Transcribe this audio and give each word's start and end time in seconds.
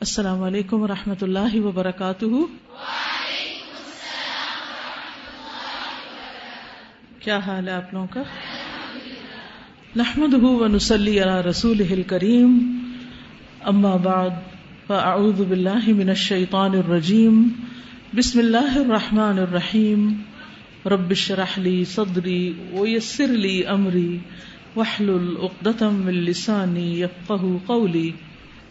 السلام 0.00 0.42
علیکم 0.42 0.82
و 0.82 0.86
رحمۃ 0.86 1.22
اللہ 1.22 1.60
وبرکاتہ۔ 1.60 2.24
کیا 7.18 7.38
حال 7.38 7.68
ہے 7.68 7.72
آپ 7.72 7.94
لوگوں 7.94 8.06
کا؟ 8.10 8.22
نحمد 9.96 10.34
ونسلی 10.42 11.22
علی 11.22 11.48
رسول 11.50 12.02
کریم 12.02 12.82
اما 13.64 13.96
بعد، 13.96 14.30
فاعوذ 14.86 15.40
باللہ 15.40 15.88
من 15.88 16.08
الشیطان 16.08 16.70
الرجیم۔ 16.70 17.48
بسم 18.16 18.38
اللہ 18.38 18.78
الرحمن 18.78 19.38
الرحیم۔ 19.38 20.12
رب 20.86 21.10
اشرح 21.10 21.60
لی 21.60 21.84
صدری 21.84 22.52
ویسر 22.72 23.26
لی 23.26 23.66
امری۔ 23.66 24.18
واحلل 24.76 25.36
عقدۃ 25.42 25.82
من 25.82 26.14
لسانی 26.14 27.00
یفقهوا 27.00 27.58
قولی۔ 27.66 28.10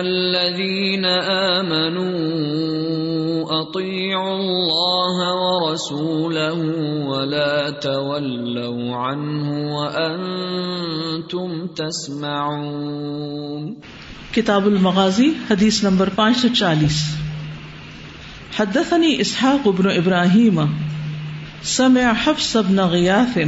الذين 0.00 1.04
آمنوا 1.04 2.10
أطيعوا 3.60 4.36
الله 4.36 5.34
ورسوله 5.34 6.58
ولا 7.06 7.70
تولوا 7.70 8.96
عنه 8.96 9.76
وأنتم 9.76 11.66
تسمعون. 11.66 13.74
کتاب 14.34 14.66
المغازی، 14.66 15.30
حدیث 15.50 15.84
نمبر 15.84 16.08
پانچ 16.08 16.36
سو 16.36 16.48
چالیس. 16.48 17.16
حدثني 18.58 19.16
اسحاق 19.18 19.68
بن 19.68 19.90
ابراہیم 19.90 20.60
سمع 21.62 22.12
حفص 22.24 22.56
بن 22.56 22.76
غیاث 22.76 23.38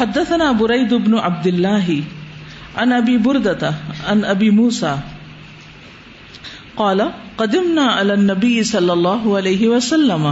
حدثنا 0.00 0.52
بريد 0.52 0.94
بن 0.94 1.14
عبد 1.18 1.46
الله 1.46 1.96
عن 2.76 2.92
ابي 2.92 3.16
بردة 3.16 3.70
عن 4.08 4.24
ابي 4.24 4.50
موسى 4.50 4.94
قال 6.74 7.00
قدمنا 7.36 7.84
على 7.86 8.12
النبي 8.12 8.62
صلى 8.62 8.92
الله 8.92 9.36
عليه 9.36 9.68
وسلم. 9.68 10.26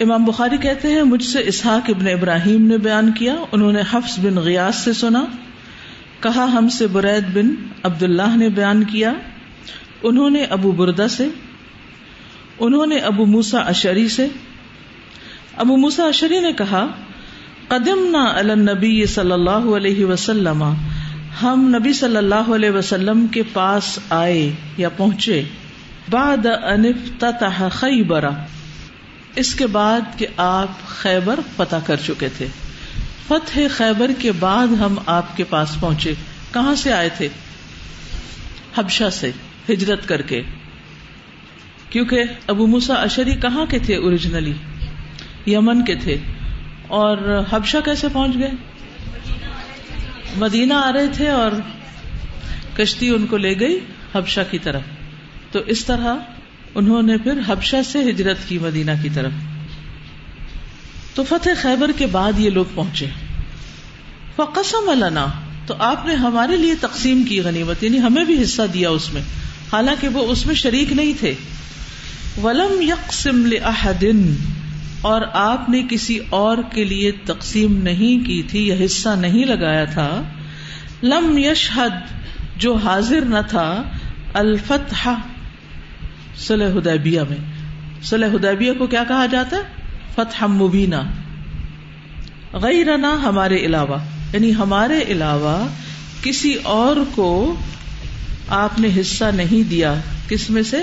امام 0.00 0.24
بخاری 0.24 0.56
کہتے 0.56 0.88
ہیں، 0.88 1.02
مجھ 1.02 1.24
سے 1.24 1.42
اسحاق 1.46 1.90
ابن 1.90 2.08
ابراہیم 2.08 2.66
نے 2.66 2.78
بیان 2.78 3.12
کیا، 3.12 3.34
انہوں 3.52 3.72
نے 3.72 3.80
حفظ 3.90 4.18
بن 4.18 4.38
غیاس 4.38 4.76
سے 4.76 4.92
سنا، 4.92 5.24
کہا 6.20 6.44
ہم 6.44 6.68
سے 6.68 6.86
برید 6.86 7.32
بن 7.34 7.54
عبداللہ 7.82 8.36
نے 8.36 8.48
بیان 8.48 8.84
کیا، 8.84 9.12
انہوں 10.02 10.30
نے 10.30 10.44
ابو 10.44 10.72
بردا 10.72 11.08
سے، 11.08 11.28
انہوں 12.60 12.86
نے 12.86 12.98
ابو 12.98 13.26
موسا 13.26 13.58
اشری 13.58 14.08
سے۔ 14.08 14.28
ابو 15.56 15.76
موسا 15.76 16.04
اشری 16.04 16.40
نے 16.40 16.52
کہا 16.52 16.86
قدم 17.68 18.16
نہ 18.16 18.52
نبی 18.52 19.06
صلی 19.06 19.32
اللہ 19.32 19.76
علیہ 19.76 20.04
وسلم، 20.04 20.64
ہم 21.42 21.74
نبی 21.78 21.92
صلی 21.92 22.16
اللہ 22.16 22.34
علیہ 22.34 22.70
وسلم 22.70 23.26
کے 23.26 23.42
پاس 23.52 23.98
آئے 24.10 24.50
یا 24.76 24.88
پہنچے۔ 24.88 25.42
بعد 26.10 26.46
خیبر، 27.72 28.24
اس 29.36 29.54
کے 29.54 29.66
بعد 29.66 30.00
کہ 30.16 30.26
آپ 30.36 30.86
خیبر 30.86 31.40
فتح 31.56 31.76
کر 31.86 31.96
چکے 32.06 32.28
تھے۔ 32.28 32.46
فتح 33.28 33.60
خیبر 33.70 34.10
کے 34.18 34.32
بعد 34.32 34.66
ہم 34.66 34.94
آپ 35.06 35.36
کے 35.36 35.44
پاس 35.44 35.80
پہنچے۔ 35.80 36.14
کہاں 36.52 36.74
سے 36.74 36.92
آئے 36.92 37.08
تھے؟ 37.08 37.28
حبشہ 38.76 39.10
سے، 39.12 39.30
ہجرت 39.68 40.08
کر 40.08 40.22
کے۔ 40.22 40.42
کیونکہ 41.90 42.22
ابو 42.46 42.66
موسا 42.66 42.94
اشری 42.94 43.34
کہاں 43.34 43.66
کے 43.66 43.78
تھے 43.78 43.96
اوریجنلی 43.96 44.52
یمن 45.46 45.84
کے 45.84 45.94
تھے۔ 45.94 46.16
اور 46.88 47.44
حبشہ 47.50 47.76
کیسے 47.84 48.08
پہنچ 48.12 48.38
گئے؟ 48.38 48.50
مدینہ 50.36 50.74
آ 50.74 50.92
رہے 50.92 51.06
تھے 51.06 51.28
اور 51.28 51.50
کشتی 52.76 53.08
ان 53.08 53.26
کو 53.26 53.36
لے 53.36 53.60
گئی 53.60 53.80
حبشہ 54.14 54.40
کی 54.50 54.58
طرف۔ 54.58 54.82
تو 55.50 55.58
اس 55.58 55.84
طرح 55.84 56.14
انہوں 56.74 57.02
نے 57.02 57.18
پھر 57.18 57.32
حبشہ 57.46 57.76
سے 57.86 58.10
ہجرت 58.10 58.36
کی 58.48 58.58
مدینہ 58.58 58.90
کی 59.02 59.08
طرف۔ 59.14 59.32
تو 61.14 61.24
فتح 61.24 61.50
خیبر 61.62 61.90
کے 61.96 62.06
بعد 62.06 62.32
یہ 62.38 62.50
لوگ 62.50 62.64
پہنچے۔ 62.74 63.06
فقسم 64.36 64.92
لنا، 65.04 65.26
تو 65.66 65.74
آپ 65.78 66.06
نے 66.06 66.14
ہمارے 66.14 66.56
لیے 66.56 66.74
تقسیم 66.74 67.22
کی 67.22 67.40
غنیمت 67.40 67.82
یعنی 67.84 67.98
ہمیں 67.98 68.24
بھی 68.24 68.42
حصہ 68.42 68.62
دیا 68.74 68.90
اس 68.90 69.12
میں۔ 69.12 69.22
حالانکہ 69.72 70.08
وہ 70.08 70.32
اس 70.32 70.46
میں 70.46 70.54
شریک 70.54 70.92
نہیں 70.92 71.12
تھے۔ 71.20 71.34
ولم 72.42 72.80
یقسم 72.80 73.46
لأحد 73.46 74.04
اور 75.00 75.22
آپ 75.32 75.68
نے 75.68 75.82
کسی 75.90 76.18
اور 76.30 76.58
کے 76.72 76.84
لیے 76.84 77.12
تقسیم 77.24 77.76
نہیں 77.76 78.26
کی 78.26 78.42
تھی 78.42 78.66
یا 78.68 78.74
حصہ 78.84 79.08
نہیں 79.08 79.44
لگایا 79.44 79.84
تھا، 79.84 80.22
لم 81.02 81.38
یشہد، 81.38 81.92
جو 82.56 82.74
حاضر 82.74 83.20
نہ 83.20 83.38
تھا 83.48 83.82
الفتح 84.34 85.08
صلح 86.36 86.70
حدیبیہ 86.72 87.20
میں۔ 87.20 87.36
صلح 88.02 88.26
حدیبیہ 88.26 88.72
کو 88.72 88.86
کیا 88.86 89.04
کہا 89.08 89.26
جاتا 89.26 89.56
ہے؟ 89.56 89.62
فتح 90.14 90.44
مبینہ۔ 90.44 90.94
غیرنا 92.52 93.22
ہمارے 93.22 93.56
علاوہ 93.56 93.98
یعنی 94.32 94.54
ہمارے 94.54 95.00
علاوہ 95.08 95.66
کسی 96.22 96.54
اور 96.54 96.96
کو 97.14 97.56
آپ 98.48 98.80
نے 98.80 98.88
حصہ 99.00 99.24
نہیں 99.34 99.68
دیا، 99.70 99.94
کس 100.28 100.50
میں 100.50 100.62
سے؟ 100.62 100.76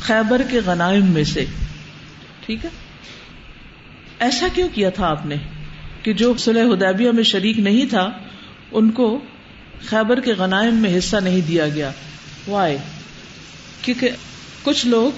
خیبر 0.00 0.42
کے 0.50 0.60
غنائم 0.66 1.06
میں 1.06 1.24
سے۔ 1.24 1.44
ٹھیک 2.46 2.64
ہے؟ 2.64 2.70
ایسا 4.22 4.46
کیوں 4.54 4.68
کیا 4.74 4.90
تھا 4.90 5.06
آپ 5.06 5.26
نے 5.26 5.34
کہ 6.02 6.12
جو 6.12 6.34
صلح 6.38 6.62
حدیبیہ 6.62 7.10
میں 7.10 7.22
شریک 7.22 7.58
نہیں 7.58 7.86
تھا، 7.86 8.10
ان 8.72 8.90
کو 8.90 9.20
خیبر 9.86 10.20
کے 10.20 10.32
غنائم 10.32 10.74
میں 10.74 10.98
حصہ 10.98 11.16
نہیں 11.16 11.40
دیا 11.48 11.68
گیا؟ 11.68 11.90
وائے 12.48 12.78
کیونکہ 13.82 14.10
کچھ 14.62 14.86
لوگ 14.86 15.12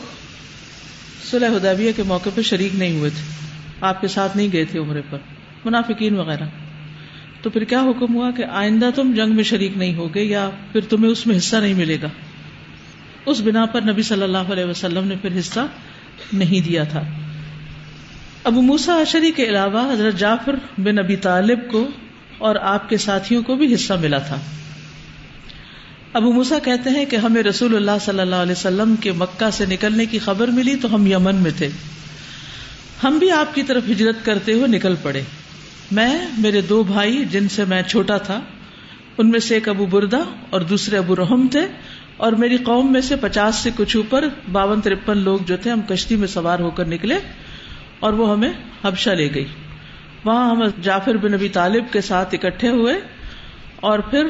صلح 1.31 1.48
حدیبیہ 1.48 1.93
کے 1.97 2.03
موقع 2.03 2.28
پہ 2.34 2.43
شریک 2.43 2.75
نہیں 2.75 2.98
ہوئے 2.98 3.10
تھے۔ 3.10 3.47
آپ 3.81 4.00
کے 4.00 4.09
ساتھ 4.09 4.37
نہیں 4.37 4.48
گئے 4.53 4.64
تھے 4.64 4.78
عمرے 4.78 5.00
پر، 5.10 5.19
منافقین 5.64 6.16
وغیرہ۔ 6.16 6.44
تو 7.43 7.50
پھر 7.50 7.64
کیا 7.64 7.81
حکم 7.81 8.14
ہوا 8.14 8.31
کہ 8.31 8.44
آئندہ 8.44 8.91
تم 8.94 9.12
جنگ 9.16 9.34
میں 9.34 9.44
شریک 9.44 9.76
نہیں 9.76 9.94
ہوگے 9.94 10.22
یا 10.22 10.50
پھر 10.72 10.81
تمہیں 10.81 11.10
اس 11.10 11.26
میں 11.26 11.37
حصہ 11.37 11.56
نہیں 11.56 11.75
ملے 11.75 11.98
گا؟ 12.03 12.09
اس 13.26 13.41
بنا 13.41 13.66
پر 13.66 13.81
نبی 13.81 14.03
صلی 14.03 14.22
اللہ 14.22 14.38
علیہ 14.38 14.64
وسلم 14.64 15.09
نے 15.09 15.14
پھر 15.22 15.38
حصہ 15.38 15.60
نہیں 16.32 16.64
دیا 16.64 16.84
تھا۔ 16.84 17.03
ابو 18.44 18.62
موسا 18.62 18.94
اشری 18.94 19.31
کے 19.31 19.44
علاوہ 19.44 19.93
حضرت 19.93 20.15
جعفر 20.15 20.55
بن 20.78 20.99
ابی 20.99 21.16
طالب 21.16 21.71
کو 21.71 21.88
اور 22.38 22.56
آپ 22.56 22.88
کے 22.88 22.97
ساتھیوں 22.97 23.43
کو 23.43 23.55
بھی 23.55 23.75
حصہ 23.75 23.93
ملا 23.93 24.19
تھا۔ 24.19 24.38
ابو 26.12 26.32
موسا 26.32 26.59
کہتے 26.59 26.91
ہیں 26.91 27.05
کہ 27.05 27.16
ہمیں 27.16 27.43
رسول 27.43 27.77
اللہ 27.77 27.91
صلی 28.00 28.21
اللہ 28.21 28.34
علیہ 28.34 28.53
وسلم 28.53 28.94
کے 28.97 29.12
مکہ 29.12 29.50
سے 29.50 29.66
نکلنے 29.66 30.06
کی 30.06 30.19
خبر 30.19 30.49
ملی 30.49 30.77
تو 30.77 30.94
ہم 30.94 31.06
یمن 31.06 31.34
میں 31.34 31.50
تھے۔ 31.56 31.69
ہم 33.05 33.19
بھی 33.19 33.31
آپ 33.31 33.55
کی 33.55 33.62
طرف 33.62 33.82
ہجرت 33.91 34.25
کرتے 34.25 34.53
ہوئے 34.53 34.66
نکل 34.66 34.94
پڑے۔ 35.03 35.22
میں، 35.93 36.28
میرے 36.38 36.61
دو 36.61 36.82
بھائی 36.82 37.25
جن 37.31 37.49
سے 37.49 37.65
میں 37.65 37.82
چھوٹا 37.82 38.16
تھا، 38.16 38.41
ان 39.19 39.31
میں 39.31 39.41
سے 39.41 39.55
ایک 39.55 39.69
ابو 39.69 39.87
بردا 39.87 40.20
اور 40.50 40.61
دوسرے 40.61 40.99
ابو 40.99 41.17
رحم 41.17 41.49
تھے 41.49 41.67
اور 42.17 42.32
میری 42.32 42.56
قوم 42.56 42.93
میں 42.93 43.00
سے 43.00 43.17
پچاس 43.17 43.55
سے 43.55 43.70
کچھ 43.76 43.96
اوپر، 43.96 44.29
باون 44.52 44.81
ترپن 44.81 45.19
لوگ 45.19 45.38
جو 45.46 45.56
تھے، 45.56 45.70
ہم 45.70 45.81
کشتی 45.81 46.17
میں 46.17 46.29
سوار 46.29 46.58
ہو 46.58 46.70
کر 46.70 46.85
نکلے۔ 46.85 47.19
اور 48.05 48.12
وہ 48.12 48.31
ہمیں 48.31 48.53
حبشہ 48.85 49.11
لے 49.11 49.29
گئی۔ 49.35 49.45
وہاں 50.25 50.51
ہم 50.51 50.62
جعفر 50.83 51.17
بن 51.17 51.33
نبی 51.33 51.49
طالب 51.49 51.85
کے 51.93 52.01
ساتھ 52.01 52.35
اکٹھے 52.35 52.69
ہوئے 52.69 52.95
اور 53.77 53.99
پھر 53.99 54.27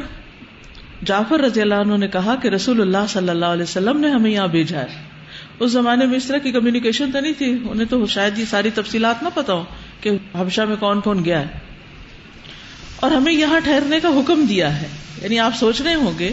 جعفر 1.04 1.40
رضی 1.40 1.60
اللہ 1.60 1.74
عنہ 1.74 1.96
نے 1.96 2.08
کہا 2.08 2.34
کہ 2.34 2.48
رسول 2.48 2.80
اللہ 2.80 3.06
صلی 3.08 3.28
اللہ 3.28 3.44
علیہ 3.44 3.62
وسلم 3.62 4.00
نے 4.00 4.08
ہمیں 4.08 4.30
یہاں 4.30 4.46
بھیجا 4.46 4.80
ہے۔ 4.80 5.02
اس 5.58 5.70
زمانے 5.70 6.06
میں 6.06 6.16
اس 6.16 6.24
طرح 6.24 6.38
کی 6.38 6.52
کمیونیکیشن 6.52 7.12
تو 7.12 7.20
نہیں 7.20 7.32
تھی۔ 7.38 7.58
انہیں 7.70 7.86
تو 7.90 8.06
شاید 8.06 8.38
یہ 8.38 8.44
ساری 8.44 8.70
تفصیلات 8.70 9.22
نہ 9.22 9.28
پتا 9.34 9.52
ہو 9.52 9.64
کہ 10.00 10.10
حبشہ 10.38 10.62
میں 10.62 10.76
کون 10.76 11.00
کون 11.00 11.24
گیا 11.24 11.40
ہے۔ 11.40 11.58
اور 12.96 13.10
ہمیں 13.10 13.32
یہاں 13.32 13.60
ٹھہرنے 13.60 14.00
کا 14.00 14.08
حکم 14.08 14.44
دیا 14.44 14.80
ہے۔ 14.82 14.86
یعنی 15.22 15.38
آپ 15.38 15.56
سوچ 15.56 15.80
رہے 15.80 15.94
ہوں 15.94 16.18
گے 16.18 16.32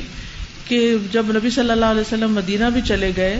کہ 0.68 0.96
جب 1.12 1.26
نبی 1.36 1.50
صلی 1.50 1.72
اللہ 1.72 1.86
علیہ 1.86 2.02
وسلم 2.02 2.34
مدینہ 2.34 2.66
بھی 2.74 2.82
چلے 2.82 3.12
گئے 3.18 3.40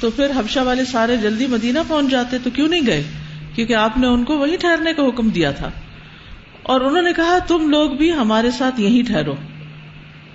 تو 0.00 0.10
پھر 0.10 0.30
حبشہ 0.36 0.60
والے 0.60 0.84
سارے 0.84 1.16
جلدی 1.16 1.46
مدینہ 1.46 1.78
پہنچ 1.88 2.10
جاتے 2.10 2.38
تو 2.38 2.50
کیوں 2.50 2.68
نہیں 2.68 2.86
گئے؟ 2.86 3.02
کیونکہ 3.56 3.74
آپ 3.74 3.98
نے 3.98 4.06
ان 4.06 4.24
کو 4.24 4.38
وہی 4.38 4.56
ٹھہرنے 4.56 4.92
کا 4.92 5.02
حکم 5.02 5.28
دیا 5.28 5.50
تھا۔ 5.50 5.70
اور 6.62 6.80
انہوں 6.80 7.02
نے 7.02 7.12
کہا، 7.12 7.38
تم 7.38 7.68
لوگ 7.68 7.90
بھی 7.90 8.12
ہمارے 8.12 8.50
ساتھ 8.50 8.80
یہیں 8.80 9.02
ٹھہرو۔ 9.02 9.34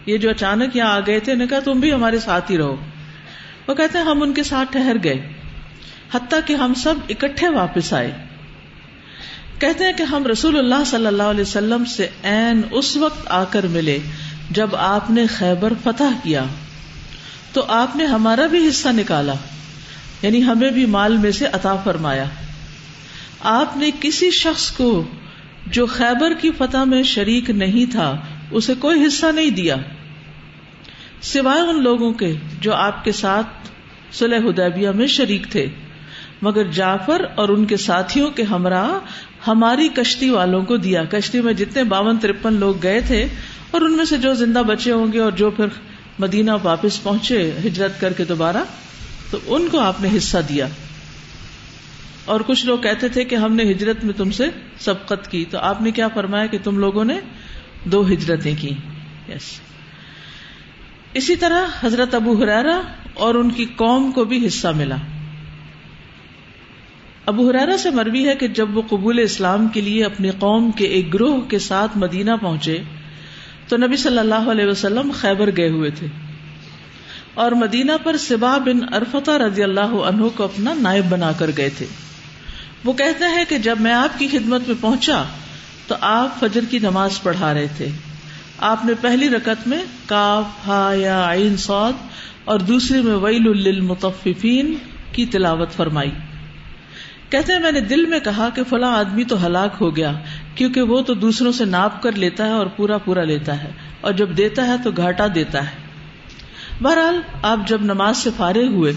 یہ 0.06 0.18
جو 0.18 0.29
اچانک 0.29 0.75
یہاں 0.75 0.89
آ 0.89 1.00
گئے 1.00 1.19
تھے، 1.19 1.31
انہوں 1.31 1.45
نے 1.45 1.50
کہا، 1.50 1.59
تم 1.59 1.79
بھی 1.79 1.94
ہمارے 1.94 2.19
ساتھ 2.19 2.51
ہی 2.51 2.57
رہو۔ 2.57 2.75
وہ 3.68 3.73
کہتے 3.73 3.97
ہیں، 3.97 4.06
ہم 4.06 4.21
ان 4.21 4.33
کے 4.33 4.44
ساتھ 4.44 4.71
ٹھہر 4.71 4.95
گئے، 5.03 5.33
حتیٰ 6.13 6.39
کہ 6.45 6.53
ہم 6.53 6.73
سب 6.73 6.95
اکٹھے 7.09 7.50
واپس 7.50 7.94
آئے۔ 7.94 8.12
کہتے 9.59 9.83
ہیں 9.83 9.94
کہ 9.94 10.03
ہم 10.03 10.27
رسول 10.27 10.57
اللہ 10.57 10.83
صلی 10.85 11.07
اللہ 11.07 11.24
علیہ 11.24 11.41
وسلم 11.41 11.85
سے 11.85 12.07
این 12.24 12.62
اس 12.71 12.97
وقت 12.97 13.27
آ 13.27 13.44
کر 13.44 13.67
ملے 13.67 14.00
جب 14.50 14.75
آپ 14.75 15.12
نے 15.12 15.27
خیبر 15.27 15.74
فتح 15.83 16.19
کیا۔ 16.24 16.44
تو 17.53 17.65
آپ 17.67 17.95
نے 17.95 18.06
ہمارا 18.06 18.45
بھی 18.45 18.67
حصہ 18.67 18.89
نکالا 18.89 19.33
یعنی 20.21 20.44
ہمیں 20.44 20.69
بھی 20.69 20.85
مال 20.85 21.17
میں 21.17 21.31
سے 21.31 21.45
عطا 21.45 21.75
فرمایا۔ 21.75 22.25
آپ 23.43 23.77
نے 23.77 23.91
کسی 23.99 24.31
شخص 24.31 24.71
کو 24.71 25.03
جو 25.67 25.85
خیبر 25.85 26.33
کی 26.33 26.51
فتح 26.57 26.83
میں 26.83 27.03
شریک 27.03 27.49
نہیں 27.49 27.91
تھا، 27.91 28.17
اسے 28.51 28.73
کوئی 28.79 29.05
حصہ 29.05 29.25
نہیں 29.25 29.49
دیا۔ 29.49 29.75
سوائے 31.21 31.61
ان 31.61 31.83
لوگوں 31.83 32.13
کے 32.13 32.33
جو 32.59 32.73
آپ 32.73 33.03
کے 33.03 33.11
ساتھ 33.11 33.47
سلح 34.11 34.38
حدیبیہ 34.38 34.89
میں 34.89 35.07
شریک 35.07 35.47
تھے۔ 35.49 35.67
مگر 36.41 36.71
جعفر 36.71 37.21
اور 37.35 37.49
ان 37.49 37.65
کے 37.65 37.77
ساتھیوں 37.77 38.31
کے 38.31 38.43
ہمراہ 38.43 38.89
ہماری 39.47 39.88
کشتی 39.88 40.29
والوں 40.29 40.63
کو 40.63 40.77
دیا۔ 40.77 41.03
کشتی 41.03 41.41
میں 41.41 41.53
جتنے 41.53 41.83
باون 41.83 42.17
ترپن 42.17 42.53
لوگ 42.53 42.75
گئے 42.83 43.01
تھے 43.01 43.27
اور 43.71 43.81
ان 43.81 43.97
میں 43.97 44.05
سے 44.05 44.17
جو 44.17 44.33
زندہ 44.33 44.59
بچے 44.59 44.91
ہوں 44.91 45.13
گے 45.13 45.19
اور 45.19 45.31
جو 45.31 45.49
پھر 45.49 45.65
مدینہ 46.19 46.51
واپس 46.63 47.03
پہنچے، 47.03 47.51
ہجرت 47.65 48.01
کر 48.01 48.13
کے 48.13 48.25
دوبارہ، 48.25 48.63
تو 49.31 49.38
ان 49.45 49.67
کو 49.67 49.79
آپ 49.79 50.01
نے 50.01 50.09
حصہ 50.17 50.38
دیا۔ 50.49 50.67
اور 52.25 52.41
کچھ 52.47 52.65
لوگ 52.65 52.79
کہتے 52.79 53.07
تھے 53.07 53.23
کہ 53.23 53.35
ہم 53.35 53.56
نے 53.56 53.63
ہجرت 53.63 54.03
میں 54.03 54.13
تم 54.13 54.31
سے 54.31 54.45
سبقت 54.79 55.31
کی 55.31 55.45
تو 55.51 55.57
آپ 55.57 55.81
نے 55.81 55.91
کیا 55.91 56.07
فرمایا 56.07 56.45
کہ 56.45 56.57
تم 56.63 56.79
لوگوں 56.79 57.06
نے 57.06 57.19
دو 57.85 58.07
ہجرتیں 58.07 58.56
کی؟ 58.59 58.69
یس 59.29 59.59
اسی 61.13 61.35
طرح 61.35 61.65
حضرت 61.81 62.15
ابو 62.15 62.44
حرارا 62.44 62.81
اور 63.13 63.35
ان 63.35 63.50
کی 63.50 63.65
قوم 63.75 64.12
کو 64.12 64.25
بھی 64.25 64.47
حصہ 64.47 64.68
ملا۔ 64.68 64.95
ابو 67.25 67.50
حرارا 67.50 67.77
سے 67.77 67.89
مروی 67.89 68.27
ہے 68.29 68.35
کہ 68.35 68.47
جب 68.47 68.77
وہ 68.77 68.81
قبول 68.89 69.19
اسلام 69.19 69.67
کے 69.67 69.81
لیے 69.81 70.03
اپنی 70.03 70.29
قوم 70.39 70.71
کے 70.71 70.85
ایک 70.85 71.13
گروہ 71.13 71.41
کے 71.41 71.59
ساتھ 71.59 71.97
مدینہ 71.97 72.31
پہنچے 72.41 72.83
تو 73.67 73.77
نبی 73.77 73.95
صلی 73.95 74.19
اللہ 74.19 74.50
علیہ 74.51 74.65
وسلم 74.65 75.12
خیبر 75.13 75.50
گئے 75.57 75.69
ہوئے 75.69 75.89
تھے۔ 75.89 76.07
اور 77.33 77.51
مدینہ 77.51 77.91
پر 78.03 78.17
سبا 78.17 78.57
بن 78.57 78.94
ارفتا 78.94 79.38
رضی 79.38 79.63
اللہ 79.63 79.79
عنہ 79.79 80.25
کو 80.35 80.44
اپنا 80.44 80.74
نائب 80.74 81.06
بنا 81.09 81.31
کر 81.31 81.51
گئے 81.57 81.69
تھے۔ 81.69 81.85
وہ 82.83 82.94
کہتے 82.94 83.25
ہیں 83.25 83.45
کہ 83.50 83.57
جب 83.57 83.75
میں 83.80 83.94
آپ 83.94 84.19
کی 84.19 84.28
خدمت 84.28 84.68
میں 84.68 84.75
پہنچا 84.81 85.24
تو 85.88 85.95
آپ 86.01 86.39
فجر 86.39 86.62
کی 86.69 86.80
نماز 86.80 87.22
پڑھا 87.22 87.54
رہے 87.54 87.68
تھے۔ 87.78 87.89
آپ 88.57 88.86
نے 88.86 88.94
پہلی 89.01 89.30
رکت 89.30 89.68
میں 89.68 89.81
کاف، 90.06 90.68
ہا 90.68 90.94
یا 90.95 91.33
عین 91.33 91.57
سعود 91.57 91.95
اور 92.45 92.60
دوسری 92.60 93.01
میں 93.01 93.16
ویل 93.16 93.44
للمطففین 93.44 94.75
کی 95.12 95.25
تلاوت 95.25 95.72
فرمائی۔ 95.72 96.12
کہتے 97.30 97.54
ہیں 97.54 97.60
میں 97.60 97.72
نے 97.72 97.80
دل 97.80 98.06
میں 98.06 98.19
کہا 98.19 98.50
کہ 98.56 98.63
فلاں 98.69 98.98
آدمی 98.98 99.24
تو 99.24 99.45
ہلاک 99.45 99.75
ہو 99.81 99.95
گیا 99.95 100.12
کیونکہ 100.56 100.81
وہ 100.81 101.01
تو 101.01 101.13
دوسروں 101.13 101.51
سے 101.51 101.66
ناپ 101.66 102.01
کر 102.01 102.12
لیتا 102.12 102.45
ہے 102.45 102.51
اور 102.51 102.68
پورا 102.68 102.98
پورا 102.98 103.24
لیتا 103.24 103.63
ہے 103.63 103.72
اور 104.01 104.12
جب 104.12 104.38
دیتا 104.38 104.68
ہے 104.68 104.75
تو 104.84 104.92
گھاٹا 104.92 105.27
دیتا 105.36 105.72
ہے۔ 105.72 105.92
بہرحال 106.81 107.22
آپ 107.42 107.60
جب 107.68 107.81
نماز 107.81 108.18
سے 108.18 108.30
فارغ 108.38 108.68
ہوئے 108.68 108.94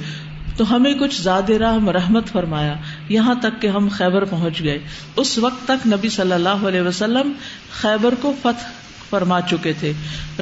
تو 0.56 0.76
ہمیں 0.76 0.94
کچھ 0.94 1.22
زیادہ 1.22 1.52
راہ 1.52 1.78
مرحمت 1.78 2.28
فرمایا، 2.28 2.74
یہاں 3.08 3.34
تک 3.34 3.62
کہ 3.62 3.66
ہم 3.66 3.88
خیبر 3.88 4.24
پہنچ 4.24 4.62
گئے۔ 4.62 4.78
اس 5.16 5.38
وقت 5.38 5.68
تک 5.68 5.86
نبی 5.86 6.08
صلی 6.08 6.32
اللہ 6.32 6.48
علیہ 6.48 6.80
وسلم 6.80 7.32
خیبر 7.70 8.14
کو 8.20 8.32
فتح 8.42 8.68
فرما 9.10 9.40
چکے 9.40 9.72
تھے۔ 9.80 9.92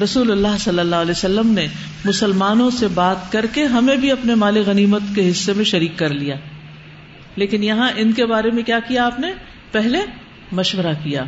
رسول 0.05 0.33
اللہ 0.33 0.59
صلی 0.61 0.79
اللہ 0.79 0.97
علیہ 0.97 1.11
وسلم 1.11 1.53
نے 1.53 1.67
مسلمانوں 2.05 2.71
سے 2.71 2.89
بات 2.89 3.33
کر 3.33 3.47
کے 3.53 3.65
ہمیں 3.65 3.97
بھی 3.97 4.11
اپنے 4.11 4.35
مال 4.35 4.63
غنیمت 4.67 5.03
کے 5.15 5.31
حصے 5.31 5.53
میں 5.53 5.65
شریک 5.65 5.99
کر 5.99 6.09
لیا۔ 6.09 6.37
لیکن 7.37 7.65
یہاں 7.65 7.91
ان 7.97 8.13
کے 8.13 8.27
بارے 8.27 8.51
میں 8.51 8.63
کیا 8.63 8.79
کیا 8.89 9.07
آپ 9.07 9.21
نے؟ 9.21 9.33
پہلے 9.73 9.99
مشورہ 10.53 10.93
کیا۔ 11.03 11.25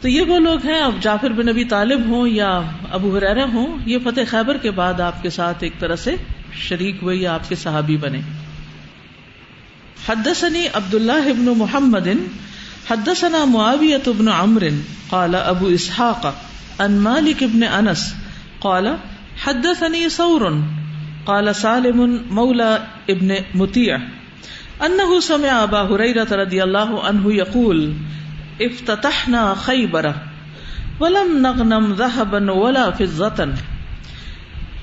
تو 0.00 0.08
یہ 0.08 0.22
وہ 0.22 0.38
لوگ 0.38 0.66
ہیں، 0.66 0.80
اب 0.80 0.94
جعفر 1.00 1.30
بن 1.30 1.46
نبی 1.46 1.64
طالب 1.64 2.06
ہوں 2.06 2.28
یا 2.28 2.60
ابو 2.90 3.16
حرا 3.16 3.44
ہوں، 3.44 3.78
یہ 3.86 3.98
فتح 4.04 4.20
خیبر 4.28 4.56
کے 4.56 4.70
بعد 4.70 5.00
آپ 5.00 5.22
کے 5.22 5.30
ساتھ 5.30 5.64
ایک 5.64 5.72
طرح 5.78 5.96
سے 5.96 6.14
شریک 6.52 6.96
ہوئے 7.02 7.16
یا 7.16 7.34
آپ 7.34 7.48
کے 7.48 7.54
صحابی 7.54 7.96
بنے۔ 7.96 8.20
حدثني 10.08 10.66
عبد 10.74 10.94
الله 10.94 11.32
بن 11.36 11.58
محمد، 11.58 12.08
حدثنا 12.90 13.44
معاوية 13.44 14.10
بن 14.18 14.28
عمرو، 14.28 14.68
قال 15.08 15.34
ابو 15.34 15.66
اسحاق، 15.66 16.26
عن 16.78 16.98
مالك 16.98 17.44
بن 17.44 17.62
انس، 17.62 18.14
قال 18.60 18.86
حدثني 19.44 20.08
ثور، 20.08 20.52
قال 21.24 21.54
سالم 21.54 22.22
مولى 22.30 22.78
ابن 23.08 23.34
مطيع 23.54 23.98
انه 24.80 25.20
سمع 25.22 25.62
ابا 25.62 25.82
هريره 25.82 26.26
رضي 26.32 26.62
الله 26.62 27.06
عنه 27.06 27.34
يقول 27.34 27.92
افتتحنا 28.60 29.54
خيبر 29.54 30.12
ولم 31.00 31.38
نغنم 31.38 31.92
ذهبا 31.92 32.52
ولا 32.52 32.90
فضه 32.90 33.54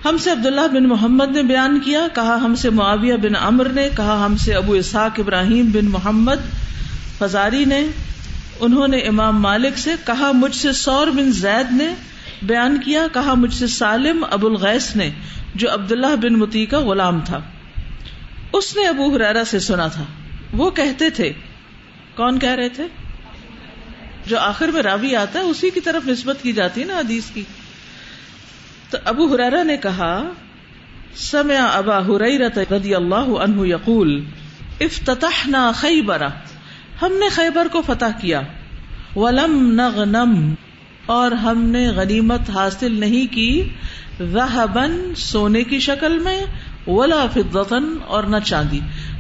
ہم 0.06 0.18
سے 0.18 0.32
عبداللہ 0.32 0.68
بن 0.74 0.84
محمد 0.84 1.32
نے 1.32 1.44
بیان 1.44 1.80
کیا، 1.80 2.08
کہا 2.14 2.36
ہم 2.36 2.56
سے 2.56 2.70
معاویہ 2.70 3.14
بن 3.14 3.36
امر 3.36 3.70
نے، 3.70 3.90
کہا 3.98 4.26
ہم 4.26 4.38
سے 4.38 4.54
ابو 4.54 4.74
اسحاق 4.74 5.20
ابراہیم 5.20 5.66
بن 5.66 5.86
محمد 5.86 6.36
فزاری 7.18 7.66
نے، 7.66 7.88
انہوں 8.60 8.88
نے 8.88 8.98
امام 8.98 9.42
مالک 9.42 9.78
سے، 9.78 9.92
کہا 10.06 10.32
مجھ 10.32 10.56
سے 10.56 10.72
سور 10.72 11.08
بن 11.08 11.32
زید 11.32 11.74
نے 11.74 11.88
بیان 12.44 12.78
کیا، 12.80 13.08
کہا 13.14 13.34
مجھ 13.34 13.54
سے 13.54 13.68
سالم 13.68 14.26
ابو 14.32 14.48
الغیس 14.48 14.96
نے، 14.96 15.10
جو 15.56 15.74
عبداللہ 15.74 16.16
بن 16.16 16.34
متی 16.34 16.66
کا 16.66 16.80
غلام 16.80 17.20
تھا۔ 17.20 17.40
اس 18.54 18.76
نے 18.76 18.88
ابو 18.88 19.16
حرارا 19.16 19.46
سے 19.46 19.60
سنا 19.60 19.88
تھا۔ 19.88 20.04
وہ 20.54 20.70
کہتے 20.70 21.10
تھے، 21.10 21.34
کون 22.16 22.40
کہہ 22.40 22.50
رہے 22.50 22.70
تھے؟ 22.70 22.84
جو 24.28 24.40
آخر 24.40 24.68
میں 24.68 24.82
راوی 24.82 25.16
آتا 25.16 25.40
ہے، 25.40 25.44
اسی 25.44 25.70
کی 25.70 25.80
طرف 25.80 26.08
نسبت 26.08 26.38
کی 26.42 26.52
جاتی 26.52 26.82
ہے 26.82 26.86
نا 26.86 26.98
حدیث 26.98 27.24
کی۔ 27.34 27.44
تو 28.94 29.00
ابو 29.06 29.36
حرارا 29.36 29.64
نے 29.64 29.78
کہا، 29.78 30.24
سمع 31.16 31.68
ابا 31.74 32.00
حریرت 32.00 32.74
رضی 32.74 32.96
اللہ 32.96 33.16
عنہ 33.16 33.68
یقول، 33.68 34.24
افتتحنا 34.80 35.72
خیبر، 35.76 36.22
ہم 37.02 37.12
نے 37.12 37.30
خیبر 37.30 37.68
کو 37.72 37.82
فتح 37.82 38.06
کیا، 38.22 38.42
ولم 39.16 39.72
نغنم، 39.72 40.54
اور 41.06 41.32
ہم 41.32 41.64
نے 41.64 41.88
غنیمت 41.88 42.50
حاصل 42.50 43.00
نہیں 43.00 43.34
کی 43.34 43.70
ذهبن 44.22 45.16
سونے 45.16 45.64
کی 45.64 45.80
شکل 45.80 46.20
میں، 46.20 46.42
ولا 46.88 47.26
فضتن 47.34 47.98
اور 48.08 48.24
نہ 48.24 48.38
چاندی۔ 48.44 48.80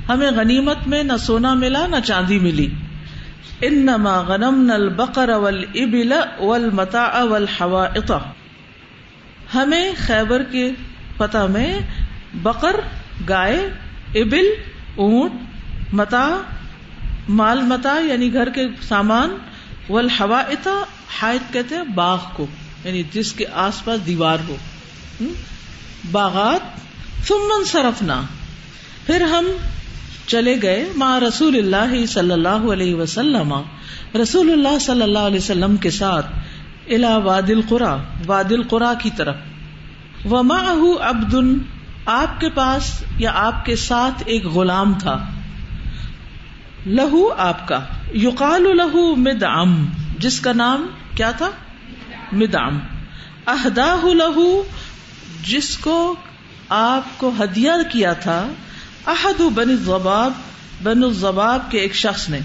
ہمیں 0.09 0.31
غنیمت 0.31 0.87
میں 0.87 1.03
نہ 1.03 1.17
سونا 1.19 1.53
ملا، 1.53 1.87
نہ 1.87 1.95
چاندی 2.05 2.39
ملی۔ 2.39 2.67
انما 3.61 4.21
غنمنا 4.21 4.73
البقر 4.73 5.29
والابل 5.29 6.13
والمتاع 6.39 7.23
والحوائط۔ 7.23 8.11
ہمیں 9.55 9.91
خیبر 9.97 10.43
کے 10.43 10.71
فتح 11.17 11.45
میں 11.49 11.79
بقر، 12.33 12.75
گائے، 13.29 13.69
ابل، 14.15 14.45
اونٹ، 14.95 15.33
متا، 15.93 16.41
مال 17.29 17.61
متا 17.61 17.99
یعنی 17.99 18.33
گھر 18.33 18.49
کے 18.49 18.67
سامان، 18.81 19.37
والحوائط، 19.89 20.67
حائط 21.21 21.53
کہتے 21.53 21.75
ہیں 21.75 21.83
باغ 21.83 22.17
کو 22.33 22.45
یعنی 22.83 23.03
جس 23.11 23.33
کے 23.33 23.45
آس 23.53 23.85
پاس 23.85 24.05
دیوار 24.05 24.37
ہو۔ 24.47 24.55
باغات، 26.11 26.61
ثم 27.27 27.63
صرفنا 27.65 28.21
پھر 29.05 29.21
ہم 29.21 29.45
چلے 30.27 30.55
گئے 30.61 30.89
ماں 30.95 31.19
رسول 31.19 31.57
اللہ 31.57 32.05
صلی 32.05 32.31
اللہ 32.31 32.71
علیہ 32.73 32.95
وسلم۔ 32.95 33.53
رسول 34.21 34.51
اللہ 34.51 34.79
صلی 34.79 35.01
اللہ 35.01 35.19
علیہ 35.19 35.37
وسلم 35.37 35.77
کے 35.77 35.89
ساتھ۔ 35.89 36.25
الا 36.87 37.17
واد 37.17 37.49
القرا 37.49 37.97
واد 38.25 38.51
القرا 38.51 38.93
کی 38.93 39.09
طرف۔ 39.17 39.35
وما 40.25 40.73
عبد 41.09 41.35
آپ 42.05 42.39
کے 42.39 42.49
پاس 42.49 43.03
یا 43.17 43.31
آپ 43.35 43.65
کے 43.65 43.75
ساتھ 43.75 44.23
ایک 44.25 44.45
غلام 44.45 44.93
تھا۔ 44.93 45.25
لہو 46.85 47.33
آپ 47.37 47.67
کا، 47.67 47.79
یقال 48.15 48.77
لہو 48.77 49.15
مدعم، 49.15 49.85
جس 50.19 50.39
کا 50.39 50.53
نام 50.53 50.87
کیا 51.15 51.31
تھا؟ 51.31 51.49
مدعم۔ 52.31 52.79
اہدا 53.47 53.95
لہو، 54.03 54.63
جس 55.43 55.77
کو 55.77 56.15
آپ 56.69 57.19
کو 57.19 57.31
ہدیہ 57.43 57.71
کیا 57.91 58.13
تھا۔ 58.13 58.47
احد 59.07 59.41
بن 59.41 59.69
الزباب 59.69 60.31
بن 60.83 61.03
الزباب 61.03 61.71
کے 61.71 61.79
ایک 61.79 61.95
شخص 61.95 62.29
نے۔ 62.29 62.39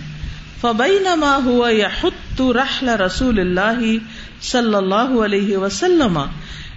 فبینما 0.61 1.39
ہوا 1.45 1.73
یحت 1.73 2.43
رحل 2.43 2.89
رسول 2.89 3.39
اللہ 3.39 3.83
صلی 4.41 4.75
اللہ 4.75 5.25
علیہ 5.25 5.57
وسلم، 5.57 6.21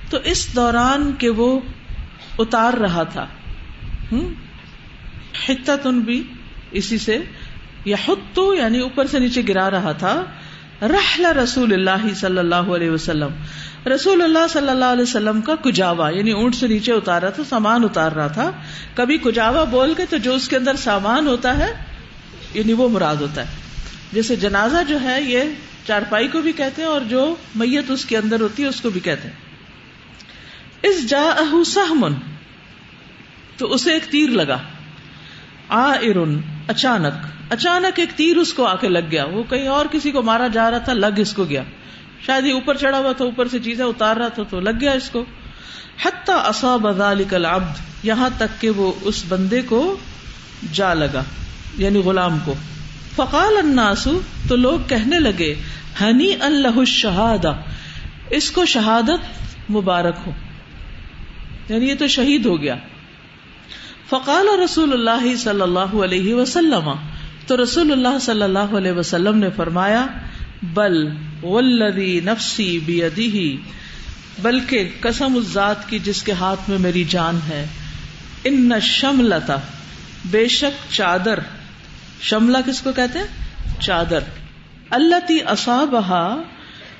تو 0.09 0.17
اس 0.23 0.55
دوران 0.55 1.11
کے 1.17 1.29
وہ 1.29 1.59
اتار 2.39 2.73
رہا 2.73 3.03
تھا۔ 3.03 3.27
حتن 5.49 5.99
بھی 5.99 6.23
اسی 6.71 6.97
سے، 6.97 7.17
یا 7.85 7.95
یعنی 8.37 8.79
اوپر 8.79 9.07
سے 9.07 9.19
نیچے 9.19 9.41
گرا 9.47 9.71
رہا 9.71 9.91
تھا۔ 9.91 10.23
رحل 10.81 11.25
رسول 11.25 11.73
اللہ 11.73 12.13
صلی 12.15 12.37
اللہ 12.37 12.55
علیہ 12.55 12.89
وسلم۔ 12.89 13.29
رسول 13.89 14.21
اللہ 14.21 14.47
صلی 14.49 14.69
اللہ 14.69 14.85
علیہ 14.85 15.01
وسلم 15.01 15.41
کا 15.41 15.55
کجاوا 15.55 16.09
یعنی 16.09 16.31
اونٹ 16.31 16.55
سے 16.55 16.67
نیچے 16.67 16.91
اتارا 16.91 17.29
تھا، 17.29 17.43
سامان 17.49 17.83
اتار 17.83 18.11
رہا 18.11 18.27
تھا۔ 18.27 18.51
کبھی 18.95 19.17
کجاوا 19.17 19.63
بول 19.63 19.93
کے 19.97 20.05
تو 20.09 20.17
جو 20.17 20.33
اس 20.33 20.47
کے 20.47 20.57
اندر 20.57 20.75
سامان 20.75 21.27
ہوتا 21.27 21.57
ہے 21.57 21.73
یعنی 22.53 22.73
وہ 22.73 22.89
مراد 22.89 23.15
ہوتا 23.15 23.41
ہے۔ 23.41 23.55
جیسے 24.13 24.35
جنازہ 24.35 24.77
جو 24.87 25.01
ہے، 25.01 25.21
یہ 25.21 25.41
چارپائی 25.87 26.27
کو 26.27 26.41
بھی 26.41 26.51
کہتے 26.51 26.81
ہیں 26.81 26.89
اور 26.89 27.01
جو 27.01 27.35
میت 27.55 27.91
اس 27.91 28.05
کے 28.05 28.17
اندر 28.17 28.41
ہوتی 28.41 28.63
ہے 28.63 28.67
اس 28.67 28.81
کو 28.81 28.89
بھی 28.89 28.99
کہتے 28.99 29.27
ہیں۔ 29.27 29.35
اس 30.83 31.09
جا 31.09 31.23
سہمن، 31.65 32.13
تو 33.57 33.73
اسے 33.73 33.93
ایک 33.93 34.03
تیر 34.03 34.29
لگا۔ 34.29 34.57
آ 35.69 35.91
ارن 35.91 36.41
اچانک۔ 36.67 37.25
اچانک 37.49 37.99
ایک 37.99 38.09
تیر 38.15 38.37
اس 38.37 38.53
کو 38.53 38.65
آ 38.65 38.75
کے 38.75 38.89
لگ 38.89 39.11
گیا۔ 39.11 39.25
وہ 39.25 39.43
کہیں 39.43 39.67
اور 39.67 39.85
کسی 39.91 40.11
کو 40.11 40.21
مارا 40.21 40.47
جا 40.47 40.71
رہا 40.71 40.77
تھا، 40.77 40.93
لگ 40.93 41.19
اس 41.19 41.33
کو 41.33 41.43
گیا۔ 41.43 41.63
شاید 42.25 42.45
یہ 42.45 42.53
اوپر 42.53 42.77
چڑھا 42.77 42.97
ہوا 42.97 43.11
تھا، 43.11 43.25
اوپر 43.25 43.47
سے 43.47 43.59
چیزیں 43.59 43.85
اتار 43.85 44.15
رہا 44.15 44.27
تھا، 44.27 44.43
تو 44.43 44.59
لگ 44.59 44.81
گیا 44.81 44.91
اس 44.91 45.09
کو۔ 45.09 45.25
حتی 46.05 46.31
اصاب 46.35 46.91
ذلك 46.91 47.33
العبد، 47.33 47.75
یہاں 48.03 48.29
تک 48.37 48.61
کہ 48.61 48.69
وہ 48.69 48.91
اس 49.01 49.23
بندے 49.27 49.61
کو 49.61 49.97
جا 50.71 50.93
لگا 50.93 51.23
یعنی 51.77 51.99
غلام 51.99 52.37
کو۔ 52.45 52.55
فقال 53.21 53.57
الناس، 53.57 54.07
تو 54.47 54.55
لوگ 54.55 54.79
کہنے 54.87 55.19
لگے، 55.19 55.55
ہنی 56.01 56.33
اللہ 56.39 56.85
شہادہ 56.85 57.53
اس 58.29 58.51
کو 58.51 58.65
شہادت 58.65 59.41
مبارک 59.71 60.15
ہو۔ 60.27 60.31
یعنی 61.69 61.89
یہ 61.89 61.95
تو 61.95 62.07
شہید 62.07 62.45
ہو 62.45 62.61
گیا۔ 62.61 62.75
فقال 64.09 64.59
رسول 64.63 64.93
اللہ 64.93 65.35
صلی 65.35 65.61
اللہ 65.61 65.79
علیہ 65.79 66.33
وسلم، 66.33 66.91
تو 67.47 67.63
رسول 67.63 67.91
اللہ 67.91 68.19
صلی 68.21 68.41
اللہ 68.41 68.59
علیہ 68.59 68.91
وسلم 68.91 69.37
نے 69.37 69.49
فرمایا، 69.55 70.07
بل 70.63 71.09
ولدی 71.43 72.19
نفسی 72.25 72.79
بیدی 72.79 73.57
بلکہ 74.41 74.89
قسم 74.99 75.35
اس 75.35 75.45
ذات 75.45 75.89
کی 75.89 75.99
جس 75.99 76.23
کے 76.23 76.31
ہاتھ 76.31 76.69
میں 76.69 76.77
میری 76.77 77.03
جان 77.03 77.39
ہے، 77.47 77.65
ان 78.43 78.71
شملتا 78.81 79.55
بے 80.25 80.47
شک 80.47 80.91
چادر۔ 80.91 81.39
شملہ 82.21 82.57
کس 82.65 82.81
کو 82.81 82.91
کہتے 82.91 83.19
ہیں؟ 83.19 83.25
چادر۔ 83.79 84.19
اللہ 84.89 85.15
تی 85.27 85.37
اصابہ 85.45 86.41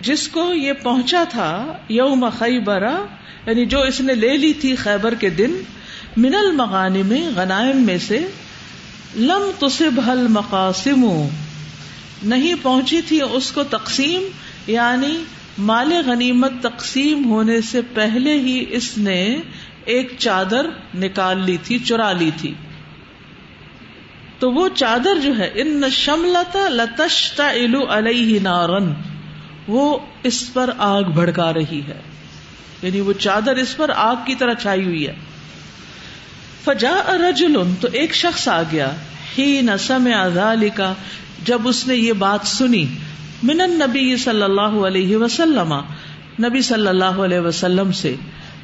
جس 0.02 0.28
کو 0.28 0.54
یہ 0.54 0.74
پہنچا 0.74 1.24
تھا، 1.30 1.74
یوم 1.90 2.26
خیبرا 2.40 3.06
یعنی 3.46 3.66
جو 3.66 3.82
اس 3.82 4.02
نے 4.02 4.16
لے 4.16 4.38
لی 4.38 4.54
تھی 4.54 4.76
خیبر 4.76 5.14
کے 5.14 5.30
دن 5.30 5.52
من 6.18 6.36
المغانی 6.36 7.04
میں 7.04 7.30
غنائم 7.36 7.78
میں 7.78 7.98
سے، 7.98 8.20
لم 9.16 9.52
تصب 9.60 10.00
حل 10.08 10.28
مقاسم 10.30 11.28
نہیں 12.24 12.54
پہنچی 12.62 13.02
تھی 13.02 13.22
اس 13.32 13.52
کو 13.52 13.64
تقسیم 13.64 14.24
یعنی 14.68 15.24
مال 15.58 15.94
غنیمت 16.06 16.52
تقسیم 16.62 17.26
ہونے 17.26 17.62
سے 17.62 17.82
پہلے 17.94 18.34
ہی 18.34 18.66
اس 18.70 18.98
نے 18.98 19.38
ایک 19.86 20.14
چادر 20.18 20.66
نکال 20.96 21.46
لی 21.46 21.58
تھی، 21.64 21.80
چرا 21.80 22.12
لی 22.12 22.32
تھی۔ 22.38 22.54
تو 24.42 24.52
وہ 24.52 24.70
چادر 24.76 25.20
جو 25.20 25.38
ہے 25.38 25.52
ان 25.56 25.84
شملتا 25.92 26.70
لتشتا 26.70 27.50
الو 27.50 27.86
علیہ 27.90 28.40
نارن 28.40 28.94
وہ 29.68 29.98
اس 30.24 30.54
پر 30.54 30.70
آگ 30.78 31.04
بھڑکا 31.04 31.54
رہی 31.54 31.82
ہے۔ 31.88 32.02
یعنی 32.82 33.00
وہ 33.00 33.14
چادر 33.14 33.56
اس 33.56 33.78
پر 33.78 33.92
آگ 33.96 34.16
کی 34.26 34.36
طرح 34.36 34.54
چھائی 34.54 34.84
ہوئی 34.84 35.08
ہے۔ 35.08 35.14
فجا 36.64 36.96
رجل، 37.30 37.56
تو 37.82 37.88
ایک 37.94 38.16
شخص 38.16 38.48
آ 38.48 38.62
گیا۔ 38.72 38.92
ہی 39.38 39.62
نسم 39.62 40.08
ازال 40.16 40.70
کا 40.70 40.94
جب 41.46 41.68
اس 41.68 41.88
نے 41.88 41.96
یہ 41.96 42.14
بات 42.14 42.48
سنی۔ 42.48 42.86
من 43.44 43.58
نبی 43.58 44.18
صلی 44.18 44.44
اللہ 44.44 44.62
علیہ 44.62 45.18
وسلم۔ 45.18 45.74
نبی 46.40 46.62
صلی 46.62 46.88
اللہ 46.88 47.06
علیہ 47.06 47.40
وسلم 47.40 47.92
سے 47.92 48.16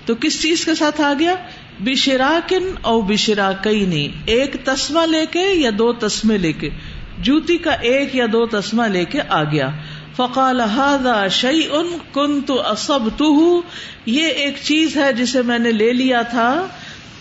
تو 0.08 0.16
کس 0.16 0.42
چیز 0.42 0.66
کے 0.66 0.76
ساتھ 0.76 1.02
آ 1.02 1.14
گیا؟ 1.20 1.36
بشراکن 1.80 2.72
اور 2.82 3.02
بشرا 3.02 3.52
کئی 3.62 3.86
نہیں 3.86 4.08
ایک 4.26 4.56
تسمہ 4.64 5.06
لے 5.06 5.26
کے 5.32 5.46
یا 5.54 5.70
دو 5.78 5.94
تسمے 5.94 6.38
لے 6.38 6.54
کے؟ 6.54 6.70
جوتی 7.18 7.58
کا 7.58 7.72
ایک 7.72 8.16
یا 8.16 8.26
دو 8.32 8.46
تسمہ 8.46 8.84
لے 8.84 9.06
کے 9.06 9.20
آ 9.30 9.44
گیا۔ 9.44 9.70
فقال 10.16 10.62
هذا 10.62 11.28
شيء 11.28 11.74
كنت 12.14 12.52
اصبته 12.66 13.60
یہ 14.06 14.28
ایک 14.28 14.54
چیز 14.64 14.96
ہے 14.96 15.14
جسے 15.14 15.42
میں 15.42 15.60
نے 15.60 15.72
لے 15.72 15.94
لیا 15.94 16.22
تھا۔ 16.22 16.68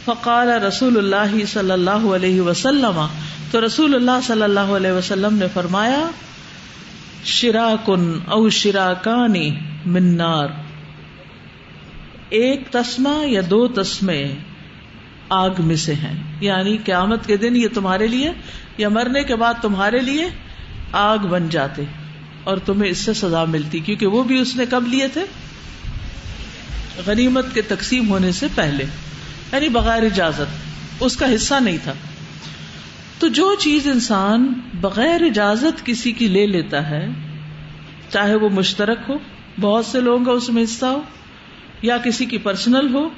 فقال 0.04 0.48
رسول 0.48 0.96
اللہ 0.98 1.46
صلی 1.46 1.70
اللہ 1.70 1.90
علیہ 1.90 2.40
وسلم۔ 2.40 3.06
تو 3.50 3.66
رسول 3.66 3.94
اللہ 3.94 4.20
صلی 4.26 4.42
اللہ 4.42 4.60
علیہ 4.60 4.92
وسلم 4.92 5.38
نے 5.38 5.46
فرمایا 5.54 6.10
شرا 7.24 7.74
کن 7.84 8.18
او 8.26 8.48
شرا 8.48 8.92
کانی 8.92 9.50
منار 9.86 10.65
ایک 12.28 12.60
تسما 12.70 13.22
یا 13.24 13.40
دو 13.50 13.68
تسمے 13.68 14.34
آگ 15.28 15.50
میں 15.58 15.76
سے 15.76 15.94
ہیں۔ 15.94 16.22
یعنی 16.40 16.76
قیامت 16.76 17.26
کے 17.26 17.36
دن 17.36 17.56
یہ 17.56 17.68
تمہارے 17.74 18.06
لیے 18.06 18.32
یا 18.78 18.88
مرنے 18.88 19.22
کے 19.22 19.36
بعد 19.36 19.54
تمہارے 19.62 20.00
لیے 20.00 20.24
آگ 20.92 21.18
بن 21.18 21.48
جاتے 21.48 21.82
اور 22.44 22.56
تمہیں 22.56 22.90
اس 22.90 22.98
سے 22.98 23.14
سزا 23.14 23.44
ملتی، 23.44 23.78
کیونکہ 23.78 24.06
وہ 24.06 24.22
بھی 24.22 24.38
اس 24.38 24.56
نے 24.56 24.64
کب 24.70 24.86
لیے 24.86 25.08
تھے؟ 25.08 25.24
غنیمت 27.06 27.46
کے 27.54 27.62
تقسیم 27.62 28.08
ہونے 28.08 28.32
سے 28.32 28.46
پہلے۔ 28.54 28.84
یعنی 29.52 29.68
بغیر 29.68 30.02
اجازت، 30.02 30.66
اس 31.00 31.16
کا 31.16 31.34
حصہ 31.34 31.54
نہیں 31.60 31.78
تھا۔ 31.82 31.92
تو 33.18 33.28
جو 33.28 33.54
چیز 33.58 33.86
انسان 33.86 34.52
بغیر 34.80 35.22
اجازت 35.22 35.86
کسی 35.86 36.12
کی 36.12 36.28
لے 36.28 36.46
لیتا 36.46 36.90
ہے، 36.90 37.08
چاہے 38.12 38.34
وہ 38.34 38.48
مشترک 38.48 38.98
ہو، 39.08 39.14
بہت 39.60 39.86
سے 39.86 40.00
لوگوں 40.00 40.24
کا 40.24 40.32
اس 40.32 40.48
میں 40.48 40.64
حصہ 40.64 40.86
ہو 40.86 41.02
یا 41.82 41.98
کسی 41.98 42.24
کی 42.24 42.38
پرسنل 42.38 42.94
ہو 42.94 43.08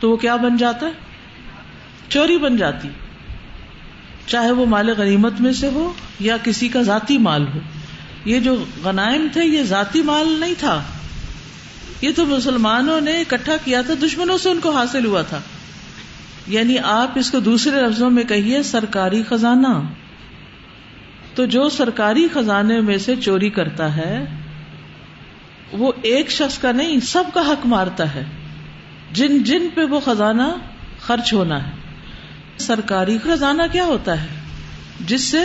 تو 0.00 0.10
وہ 0.10 0.16
کیا 0.16 0.36
بن 0.36 0.56
جاتا 0.56 0.86
ہے؟ 0.86 0.92
چوری 2.08 2.38
بن 2.38 2.56
جاتی۔ 2.56 2.88
چاہے 4.26 4.50
وہ 4.50 4.66
مال 4.66 4.88
غنیمت 4.88 5.40
میں 5.40 5.52
سے 5.52 5.68
ہو 5.68 5.92
یا 6.20 6.36
کسی 6.42 6.68
کا 6.68 6.82
ذاتی 6.82 7.18
مال 7.18 7.44
ہو۔ 7.54 7.58
یہ 8.24 8.40
جو 8.40 8.64
غنائم 8.84 9.28
تھے، 9.32 9.44
یہ 9.44 9.62
ذاتی 9.62 10.02
مال 10.02 10.28
نہیں 10.28 10.54
تھا۔ 10.58 10.82
یہ 12.00 12.10
تو 12.16 12.26
مسلمانوں 12.26 13.00
نے 13.00 13.20
اکٹھا 13.20 13.56
کیا 13.64 13.82
تھا، 13.82 13.94
دشمنوں 14.02 14.38
سے 14.38 14.50
ان 14.50 14.60
کو 14.60 14.70
حاصل 14.70 15.06
ہوا 15.06 15.22
تھا۔ 15.22 15.40
یعنی 16.46 16.78
آپ 16.78 17.18
اس 17.18 17.30
کو 17.30 17.40
دوسرے 17.40 17.80
لفظوں 17.80 18.10
میں 18.10 18.24
کہیے، 18.24 18.62
سرکاری 18.62 19.22
خزانہ۔ 19.28 19.80
تو 21.34 21.44
جو 21.44 21.68
سرکاری 21.68 22.28
خزانے 22.34 22.80
میں 22.80 22.98
سے 22.98 23.16
چوری 23.16 23.50
کرتا 23.50 23.96
ہے 23.96 24.37
وہ 25.72 25.92
ایک 26.02 26.30
شخص 26.30 26.58
کا 26.58 26.72
نہیں، 26.72 27.00
سب 27.00 27.24
کا 27.34 27.40
حق 27.40 27.66
مارتا 27.66 28.14
ہے۔ 28.14 28.24
جن 29.12 29.42
جن 29.42 29.68
پہ 29.74 29.84
وہ 29.84 30.00
خزانہ 30.00 30.42
خرچ 31.00 31.32
ہونا 31.32 31.66
ہے۔ 31.66 31.72
سرکاری 32.58 33.18
خزانہ 33.24 33.62
کیا 33.72 33.84
ہوتا 33.84 34.22
ہے؟ 34.22 34.26
جس 35.00 35.24
سے 35.24 35.44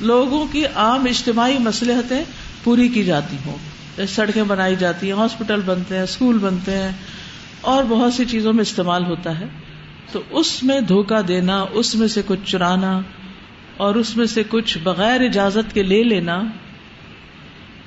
لوگوں 0.00 0.46
کی 0.52 0.66
عام 0.66 1.04
اجتماعی 1.04 1.58
مسلحتیں 1.58 2.24
پوری 2.64 2.88
کی 2.88 3.04
جاتی 3.04 3.36
ہوں۔ 3.46 3.56
سڑکیں 4.08 4.42
بنائی 4.42 4.76
جاتی 4.76 5.06
ہیں، 5.06 5.14
ہاسپٹل 5.14 5.60
بنتے 5.60 5.96
ہیں 5.96 6.02
اسکول 6.02 6.38
بنتے 6.38 6.76
ہیں، 6.76 6.92
اور 7.60 7.84
بہت 7.88 8.14
سی 8.14 8.24
چیزوں 8.24 8.52
میں 8.52 8.62
استعمال 8.62 9.04
ہوتا 9.04 9.38
ہے۔ 9.38 9.46
تو 10.12 10.20
اس 10.30 10.62
میں 10.62 10.80
دھوکا 10.80 11.20
دینا، 11.28 11.64
اس 11.70 11.94
میں 11.94 12.08
سے 12.08 12.22
کچھ 12.26 12.40
چرانا، 12.44 13.00
اور 13.76 13.94
اس 13.94 14.16
میں 14.16 14.26
سے 14.26 14.42
کچھ 14.48 14.78
بغیر 14.78 15.20
اجازت 15.20 15.74
کے 15.74 15.82
لے 15.82 16.02
لینا 16.02 16.42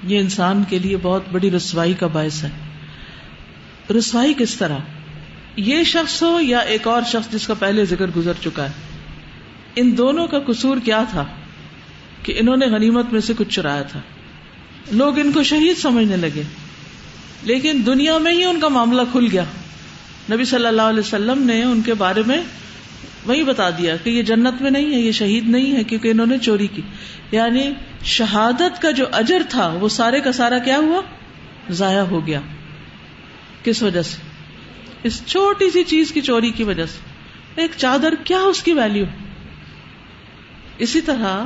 یہ 0.04 0.20
انسان 0.20 0.64
کے 0.70 0.80
لیے 0.80 0.98
بہت 1.02 1.24
بڑی 1.32 1.52
رسوائی 1.52 1.94
کا 1.94 2.08
باعث 2.08 2.44
ہے۔ 2.44 2.50
رسوائی 3.98 4.34
کس 4.38 4.56
طرح؟ 4.56 4.78
یہ 5.56 5.84
شخص 5.84 6.24
ہو 6.24 6.40
یا 6.42 6.58
ایک 6.58 6.88
اور 6.88 7.02
شخص 7.02 7.34
جس 7.34 7.48
کا 7.48 7.54
پہلے 7.54 7.86
ذکر 7.86 8.08
گزر 8.16 8.34
چکا 8.44 8.66
ہے؟ 8.66 8.72
ان 9.76 9.98
دونوں 9.98 10.28
کا 10.28 10.40
قصور 10.40 10.78
کیا 10.78 11.04
تھا 11.10 11.26
کہ 12.24 12.34
انہوں 12.40 12.58
نے 12.58 12.66
غنیمت 12.66 13.06
میں 13.12 13.22
سے 13.22 13.34
کچھ 13.38 13.50
چرایا 13.50 13.82
تھا؟ 13.82 14.00
لوگ 14.92 15.20
ان 15.20 15.32
کو 15.32 15.44
شہید 15.44 15.78
سمجھنے 15.78 16.18
لگے، 16.18 16.44
لیکن 17.44 17.82
دنیا 17.86 18.18
میں 18.18 18.34
ہی 18.34 18.44
ان 18.44 18.60
کا 18.60 18.68
معاملہ 18.68 19.02
کھل 19.12 19.28
گیا۔ 19.32 19.44
نبی 20.32 20.46
صلی 20.46 20.66
اللہ 20.66 20.82
علیہ 20.82 21.00
وسلم 21.00 21.44
نے 21.44 21.64
ان 21.64 21.82
کے 21.82 21.94
بارے 21.94 22.22
میں 22.26 22.38
وہی 23.26 23.44
بتا 23.44 23.70
دیا 23.70 23.96
کہ 23.96 24.10
یہ 24.10 24.24
جنت 24.24 24.62
میں 24.62 24.72
نہیں 24.72 24.96
ہے، 24.96 25.00
یہ 25.00 25.12
شہید 25.12 25.50
نہیں 25.50 25.76
ہے 25.76 25.84
کیونکہ 25.84 26.08
انہوں 26.08 26.26
نے 26.26 26.38
چوری 26.38 26.68
کی۔ 26.68 26.82
یعنی 27.32 27.72
شہادت 28.04 28.82
کا 28.82 28.92
جو 28.92 29.06
اجر 29.12 29.42
تھا، 29.50 29.68
وہ 29.68 29.90
سارے 29.90 30.20
کا 30.20 30.32
سارا 30.32 30.58
کیا 30.58 30.78
ہوا؟ 30.78 31.02
ضائع 31.70 32.02
ہو 32.02 32.28
گیا۔ 32.28 32.40
کس 33.64 33.84
وجہ 33.84 34.02
سے؟ 34.02 34.18
اس 35.04 35.26
چھوٹی 35.26 35.70
سی 35.70 35.84
چیز 35.84 36.12
کی 36.12 36.22
چوری 36.22 36.50
کی 36.50 36.64
وجہ 36.64 36.86
سے۔ 36.86 37.00
ایک 37.62 37.72
چادر، 37.78 38.14
کیا 38.24 38.40
اس 38.40 38.64
کی 38.64 38.74
ویلو 38.74 39.06
اسی 40.78 41.02
طرح 41.02 41.46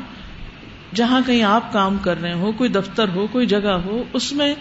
جہاں 0.96 1.22
کہیں 1.26 1.44
آپ 1.44 1.74
کام 1.74 1.98
کر 1.98 2.22
رہے 2.22 2.34
ہو، 2.34 2.52
کوئی 2.52 2.70
دفتر 2.70 3.08
ہو، 3.08 3.28
کوئی 3.28 3.46
جگہ 3.46 3.82
ہو، 3.86 4.04
اس 4.14 4.34
میں 4.34 4.56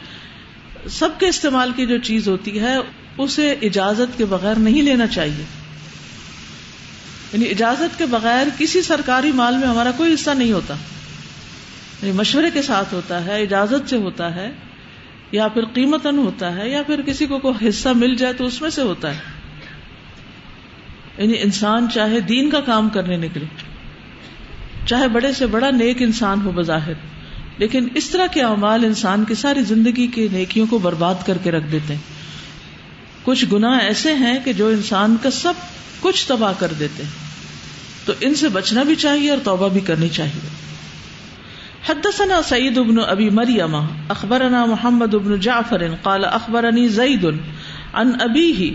سب 0.90 1.08
کے 1.18 1.26
استعمال 1.26 1.72
کی 1.76 1.86
جو 1.86 1.98
چیز 1.98 2.28
ہوتی 2.28 2.60
ہے، 2.60 2.76
اسے 3.18 3.54
اجازت 3.62 4.18
کے 4.18 4.24
بغیر 4.24 4.54
نہیں 4.54 4.82
لینا 4.82 5.06
چاہیے۔ 5.06 5.65
یعنی 7.36 7.50
اجازت 7.50 7.98
کے 7.98 8.06
بغیر 8.06 8.46
کسی 8.58 8.82
سرکاری 8.82 9.32
مال 9.32 9.56
میں 9.56 9.68
ہمارا 9.68 9.90
کوئی 9.96 10.14
حصہ 10.14 10.30
نہیں 10.30 10.52
ہوتا۔ 10.52 10.74
یعنی 12.02 12.12
مشورے 12.12 12.50
کے 12.50 12.62
ساتھ 12.62 12.94
ہوتا 12.94 13.24
ہے، 13.24 13.42
اجازت 13.42 13.90
سے 13.90 13.96
ہوتا 13.96 14.34
ہے، 14.34 14.52
یا 15.32 15.48
پھر 15.48 15.64
قیمتن 15.64 16.18
ہوتا 16.18 16.56
ہے، 16.56 16.70
یا 16.70 16.82
پھر 16.82 17.02
کسی 17.02 17.26
کو 17.26 17.38
کوئی 17.38 17.68
حصہ 17.68 17.88
مل 17.88 18.14
جائے 18.14 18.32
تو 18.32 18.44
اس 18.44 18.62
میں 18.62 18.70
سے 18.70 18.82
ہوتا 18.82 19.14
ہے۔ 19.14 19.18
یعنی 21.18 21.34
انسان 21.42 21.86
چاہے 21.94 22.20
دین 22.20 22.50
کا 22.50 22.60
کام 22.60 22.88
کرنے 22.88 23.16
نکلے، 23.16 23.44
چاہے 24.86 25.08
بڑے 25.08 25.32
سے 25.32 25.46
بڑا 25.46 25.70
نیک 25.70 26.02
انسان 26.02 26.40
ہو 26.44 26.50
بظاہر، 26.50 26.92
لیکن 27.58 27.88
اس 27.94 28.10
طرح 28.10 28.26
کے 28.26 28.42
اعمال 28.42 28.84
انسان 28.84 29.24
کی 29.24 29.34
ساری 29.34 29.62
زندگی 29.62 30.06
کی 30.06 30.28
نیکیوں 30.32 30.66
کو 30.66 30.78
برباد 30.78 31.14
کر 31.26 31.38
کے 31.38 31.50
رکھ 31.50 31.72
دیتے 31.72 31.94
ہیں۔ 31.94 32.02
کچھ 33.22 33.44
گنا 33.52 33.76
ایسے 33.76 34.14
ہیں 34.14 34.38
کہ 34.44 34.52
جو 34.52 34.68
انسان 34.68 35.16
کا 35.22 35.30
سب 35.30 35.52
کچھ 36.00 36.28
تباہ 36.28 36.52
کر 36.58 36.72
دیتے 36.78 37.02
ہیں۔ 37.02 37.25
تو 38.06 38.12
ان 38.20 38.34
سے 38.34 38.48
بچنا 38.48 38.82
بھی 38.82 38.94
چاہیے 38.94 39.30
اور 39.30 39.38
توبہ 39.44 39.68
بھی 39.68 39.80
کرنی 39.80 40.08
چاہیے۔ 40.08 40.66
حدثنا 41.88 42.42
سعید 42.42 42.78
ابن 42.78 42.96
ابی 43.06 43.30
مریم، 43.30 43.74
اخبرنا 44.08 44.64
محمد 44.64 45.14
ابن 45.14 45.40
جعفر، 45.40 45.82
قال 46.02 46.24
اخبرني 46.24 46.88
زید 46.88 47.26
عن 47.94 48.12
ابیہ 48.20 48.70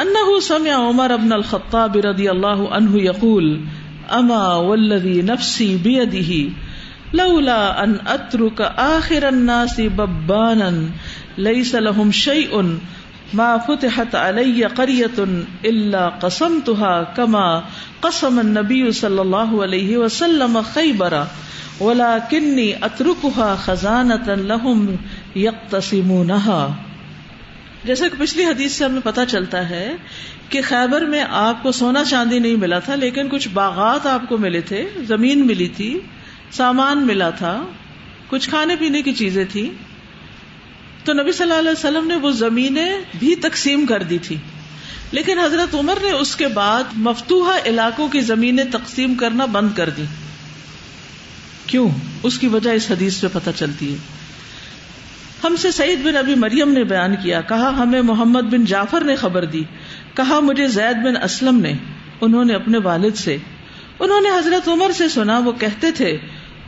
انه 0.00 0.38
سمع 0.42 0.90
عمر 0.90 1.10
ابن 1.10 1.32
الخطاب 1.32 1.96
رضی 1.96 2.28
اللہ 2.28 2.62
عنہ 2.70 2.96
یقول، 2.96 3.60
اما 4.08 4.54
والذی 4.54 5.22
نفسی 5.22 5.76
بیدہ 5.82 6.50
لولا 7.16 7.66
ان 7.66 7.94
اترک 8.06 8.62
آخر 8.76 9.22
الناس 9.22 9.80
ببانا، 9.96 10.70
لیس 11.36 11.74
لهم 11.74 12.10
شیء 12.10 12.60
ما 13.34 13.56
فتحت 13.66 14.14
علی 14.14 14.66
قریت 14.76 15.18
الا 15.20 16.02
قسمتها 16.20 17.16
کما 17.16 17.46
قسم 18.00 18.38
النبی 18.38 18.90
صلی 18.98 19.18
اللہ 19.18 19.50
علیہ 19.64 19.96
وسلم 19.98 20.58
خیبر 20.72 21.16
ولکنی 21.80 22.64
اترکها 22.74 23.56
خزانتا 23.64 24.36
لهم 24.42 24.94
یقتسمونها 25.42 26.86
جیسا 27.84 28.08
کہ 28.08 28.20
پچھلی 28.20 28.44
حدیث 28.44 28.78
سے 28.78 28.84
ہمیں 28.84 29.04
پتا 29.04 29.26
چلتا 29.26 29.60
ہے 29.70 29.84
کہ 30.48 30.62
خیبر 30.68 31.04
میں 31.12 31.24
آپ 31.40 31.62
کو 31.62 31.72
سونا 31.72 32.04
چاندی 32.04 32.38
نہیں 32.38 32.56
ملا 32.56 32.78
تھا، 32.78 32.94
لیکن 32.94 33.28
کچھ 33.28 33.48
باغات 33.52 34.06
آپ 34.06 34.28
کو 34.28 34.38
ملے 34.38 34.60
تھے، 34.70 34.80
زمین 35.08 35.46
ملی 35.46 35.68
تھی، 35.76 35.90
سامان 36.58 37.06
ملا 37.06 37.30
تھا، 37.42 37.52
کچھ 38.30 38.48
کھانے 38.50 38.76
پینے 38.76 39.02
کی 39.02 39.12
چیزیں 39.20 39.44
تھی 39.52 39.68
تو 41.08 41.14
نبی 41.14 41.32
صلی 41.32 41.42
اللہ 41.42 41.58
علیہ 41.58 41.70
وسلم 41.70 42.06
نے 42.06 42.16
وہ 42.16 42.30
زمینیں 42.30 42.98
بھی 43.18 43.34
تقسیم 43.34 43.86
کر 43.86 44.02
دی 44.02 44.18
تھی۔ 44.18 44.36
لیکن 45.12 45.38
حضرت 45.38 45.74
عمر 45.74 45.98
نے 46.02 46.10
اس 46.10 46.36
کے 46.36 46.48
بعد 46.48 46.82
مفتوحا 46.96 47.58
علاقوں 47.66 48.08
کی 48.08 48.20
زمینیں 48.20 48.64
تقسیم 48.64 49.14
کرنا 49.14 49.44
بند 49.44 49.68
کر 49.76 49.90
دی۔ 49.90 50.04
کیوں؟ 51.66 51.88
اس 52.22 52.38
کی 52.38 52.48
وجہ 52.48 52.70
اس 52.70 52.90
حدیث 52.90 53.20
پہ 53.20 53.26
پتہ 53.32 53.50
چلتی 53.56 53.92
ہے۔ 53.92 53.98
ہم 55.44 55.56
سے 55.56 55.70
سعید 55.70 55.98
بن 56.04 56.16
ابھی 56.16 56.34
مریم 56.34 56.72
نے 56.72 56.84
بیان 56.84 57.14
کیا، 57.22 57.40
کہا، 57.40 57.78
ہمیں 57.78 58.02
محمد 58.02 58.42
بن 58.42 58.64
جعفر 58.64 59.00
نے 59.00 59.16
خبر 59.16 59.44
دی۔ 59.44 59.62
کہا، 60.14 60.40
مجھے 60.40 60.66
زید 60.66 60.96
بن 60.96 61.22
اسلم 61.22 61.60
نے، 61.60 61.72
انہوں 62.20 62.44
نے 62.44 62.54
اپنے 62.54 62.78
والد 62.78 63.16
سے۔ 63.16 63.36
انہوں 63.98 64.20
نے 64.20 64.28
حضرت 64.38 64.68
عمر 64.68 64.90
سے 64.90 65.08
سنا، 65.08 65.38
وہ 65.38 65.52
کہتے 65.52 65.90
تھے، 65.90 66.18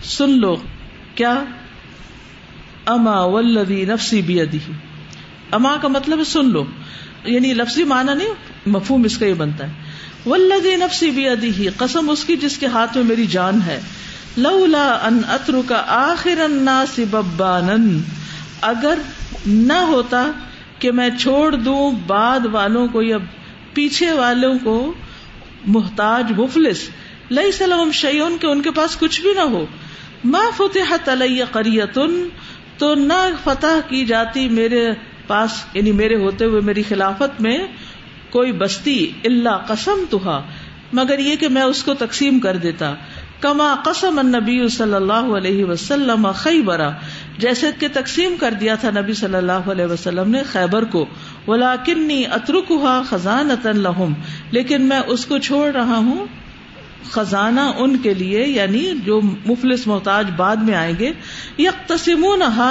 سن 0.02 0.30
لو، 0.30 0.56
کیا 1.14 1.44
اما 2.86 3.20
ولدی 3.20 3.84
نفسی 3.84 4.22
بھی 4.22 4.40
اما 5.50 5.76
کا 5.82 5.88
مطلب 5.88 6.24
سن 6.26 6.48
لو۔ 6.48 6.64
یعنی 7.24 7.54
لفظی 7.54 7.84
معنی 7.84 8.14
نہیں، 8.14 8.28
مفہوم 8.66 9.04
اس 9.04 9.18
کا 9.18 9.26
یہ 9.26 9.34
بنتا 9.34 9.66
ہے۔ 9.66 9.72
ولدی 10.26 10.76
نفسی 10.76 11.10
بھی 11.10 11.28
ادی 11.28 11.68
قسم 11.76 12.10
اس 12.10 12.24
کی 12.24 12.36
جس 12.36 12.58
کے 12.58 12.66
ہاتھ 12.66 12.96
میں 12.96 13.04
میری 13.04 13.26
جان 13.26 13.60
ہے۔ 13.66 13.80
لولا 14.36 14.98
ان 15.02 15.20
اتر 15.28 15.52
کا 15.66 15.82
آخر 15.86 16.38
ببانن۔ 17.10 17.98
اگر 18.60 18.98
نہ 19.46 19.72
ہوتا 19.72 20.30
کہ 20.78 20.92
میں 20.92 21.10
چھوڑ 21.20 21.54
دوں 21.54 21.92
بعد 22.06 22.40
والوں 22.52 22.88
کو 22.88 23.02
یا 23.02 23.16
پیچھے 23.74 24.12
والوں 24.12 24.54
کو 24.64 24.92
محتاج 25.66 26.32
مفلس 26.32 26.88
لئی 27.30 27.52
سلام 27.52 27.92
شیون 27.92 28.36
کے 28.40 28.46
ان 28.46 28.62
کے 28.62 28.70
پاس 28.70 28.96
کچھ 28.96 29.20
بھی 29.20 29.32
نہ 29.32 29.40
ہو۔ 29.40 29.66
ما 30.24 30.42
فتح 30.56 31.10
علیہ 31.10 31.44
قریتن 31.50 32.28
تو 32.80 32.94
نہ 32.94 33.28
فتح 33.44 33.88
کی 33.88 34.04
جاتی 34.04 34.48
میرے 34.48 34.88
پاس 35.26 35.50
یعنی 35.74 35.92
میرے 35.92 36.16
ہوتے 36.16 36.44
ہوئے 36.44 36.60
میری 36.60 36.82
خلافت 36.82 37.40
میں 37.40 37.58
کوئی 38.30 38.52
بستی 38.52 39.10
اللہ 39.24 39.58
قسم 39.66 40.04
تہا 40.10 40.42
مگر 40.92 41.18
یہ 41.18 41.36
کہ 41.36 41.48
میں 41.48 41.62
اس 41.62 41.82
کو 41.82 41.94
تقسیم 41.94 42.38
کر 42.38 42.56
دیتا۔ 42.56 42.94
کما 43.40 43.74
قسم 43.84 44.18
النبی 44.18 44.68
صلی 44.68 44.94
اللہ 44.94 45.12
علیہ 45.12 45.64
وسلم 45.64 46.32
خیبرا 46.34 46.90
جیسے 47.38 47.66
کہ 47.78 47.88
تقسیم 47.92 48.34
کر 48.40 48.50
دیا 48.50 48.74
تھا 48.74 48.90
نبی 48.90 49.12
صلی 49.12 49.34
اللہ 49.34 49.52
علیہ 49.52 49.84
وسلم 49.84 50.30
نے 50.30 50.42
خیبر 50.42 50.84
کو۔ 50.84 51.06
ولاکنی 51.48 52.24
اترکا 52.30 53.02
خزان 53.08 53.48
لہم 53.64 54.12
لیکن 54.50 54.82
میں 54.82 55.00
اس 55.06 55.26
کو 55.26 55.38
چھوڑ 55.38 55.70
رہا 55.70 55.96
ہوں۔ 55.96 56.26
خزانہ 57.04 57.60
ان 57.60 57.96
کے 57.96 58.14
لیے 58.14 58.46
یعنی 58.46 58.92
جو 59.04 59.20
مفلس 59.46 59.86
محتاج 59.86 60.30
بعد 60.36 60.56
میں 60.56 60.74
آئیں 60.74 60.94
گے 60.98 61.12
یا 61.58 61.70
تسیم 61.86 62.26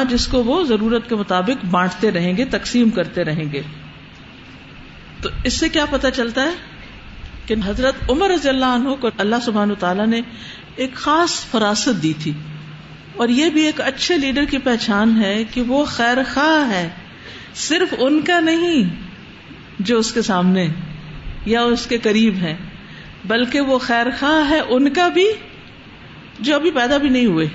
جس 0.09 0.27
کو 0.27 0.43
وہ 0.43 0.63
ضرورت 0.63 1.09
کے 1.09 1.15
مطابق 1.15 1.65
بانٹتے 1.65 2.11
رہیں 2.11 2.37
گے، 2.37 2.45
تقسیم 2.45 2.89
کرتے 2.89 3.23
رہیں 3.23 3.51
گے۔ 3.51 3.61
تو 5.21 5.29
اس 5.43 5.53
سے 5.53 5.69
کیا 5.69 5.85
پتا 5.85 6.11
چلتا 6.11 6.43
ہے 6.43 6.51
کہ 7.45 7.55
حضرت 7.65 7.95
عمر 8.09 8.29
رضی 8.29 8.49
اللہ 8.49 8.65
عنہ 8.65 8.89
کو 8.99 9.09
اللہ 9.17 9.35
سبحان 9.45 9.69
تعالیٰ 9.79 10.07
نے 10.07 10.21
ایک 10.75 10.93
خاص 10.93 11.45
فراست 11.51 12.03
دی 12.03 12.13
تھی۔ 12.19 12.31
اور 13.15 13.29
یہ 13.29 13.49
بھی 13.49 13.65
ایک 13.65 13.81
اچھے 13.81 14.17
لیڈر 14.17 14.45
کی 14.45 14.57
پہچان 14.57 15.21
ہے 15.23 15.43
کہ 15.43 15.61
وہ 15.61 15.85
خیر 15.85 16.17
خواہ 16.33 16.69
ہے۔ 16.69 16.89
صرف 17.55 17.93
ان 17.99 18.21
کا 18.21 18.39
نہیں، 18.39 18.89
جو 19.79 19.97
اس 19.97 20.13
کے 20.13 20.21
سامنے 20.21 20.67
یا 21.45 21.61
اس 21.61 21.85
کے 21.85 21.97
قریب 21.97 22.35
ہے 22.35 22.57
بلکہ 23.25 23.61
وہ 23.61 23.79
خیر 23.79 24.05
خواہ 24.19 24.49
ہے 24.49 24.59
ان 24.59 24.93
کا 24.93 25.07
بھی 25.07 25.25
جو 26.39 26.55
ابھی 26.55 26.71
پیدا 26.71 26.97
بھی 26.97 27.09
نہیں 27.09 27.25
ہوئے، 27.25 27.47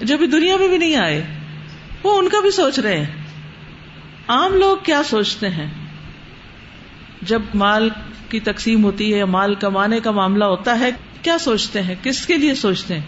جو 0.00 0.14
ابھی 0.14 0.26
دنیا 0.26 0.56
میں 0.56 0.68
بھی 0.68 0.78
نہیں 0.78 0.96
آئے، 0.96 1.26
وہ 2.02 2.18
ان 2.18 2.28
کا 2.28 2.40
بھی 2.40 2.50
سوچ 2.50 2.78
رہے 2.78 2.98
ہیں۔ 2.98 3.22
عام 4.28 4.54
لوگ 4.54 4.76
کیا 4.82 5.02
سوچتے 5.02 5.48
ہیں؟ 5.48 5.66
جب 7.22 7.42
مال 7.54 7.88
کی 8.28 8.40
تقسیم 8.40 8.84
ہوتی 8.84 9.12
ہے 9.12 9.18
یا 9.18 9.26
مال 9.26 9.54
کمانے 9.54 10.00
کا 10.00 10.10
معاملہ 10.10 10.44
ہوتا 10.44 10.78
ہے، 10.78 10.90
کیا 11.22 11.38
سوچتے 11.38 11.82
ہیں؟ 11.82 11.94
کس 12.02 12.26
کے 12.26 12.36
لیے 12.36 12.54
سوچتے 12.54 12.94
ہیں؟ 12.94 13.06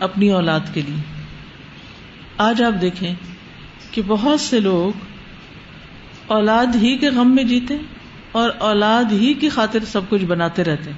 اپنی 0.00 0.30
اولاد 0.30 0.60
کے 0.74 0.80
لیے۔ 0.80 1.24
آج 2.38 2.62
آپ 2.62 2.80
دیکھیں 2.80 3.14
کہ 3.90 4.02
بہت 4.06 4.40
سے 4.40 4.60
لوگ 4.60 4.98
اولاد 6.26 6.66
ہی 6.74 6.98
کے 6.98 7.08
غم 7.08 7.34
میں 7.34 7.44
جیتے 7.44 7.76
اور 8.36 8.50
اولاد 8.58 9.12
ہی 9.12 9.34
کی 9.34 9.48
خاطر 9.48 9.78
سب 9.84 10.00
کچھ 10.08 10.24
بناتے 10.24 10.64
رہتے 10.64 10.90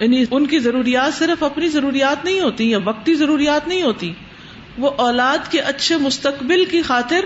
یعنی 0.00 0.24
ان 0.30 0.46
کی 0.46 0.58
ضروریات 0.58 1.14
صرف 1.14 1.42
اپنی 1.42 1.68
ضروریات 1.68 2.24
نہیں 2.24 2.40
ہوتی 2.40 2.70
یا 2.70 2.78
وقتی 2.84 3.14
ضروریات 3.14 3.68
نہیں 3.68 3.82
ہوتی، 3.82 4.12
وہ 4.78 4.90
اولاد 4.96 5.52
کے 5.52 5.60
اچھے 5.60 5.96
مستقبل 5.96 6.64
کی 6.64 6.82
خاطر 6.82 7.24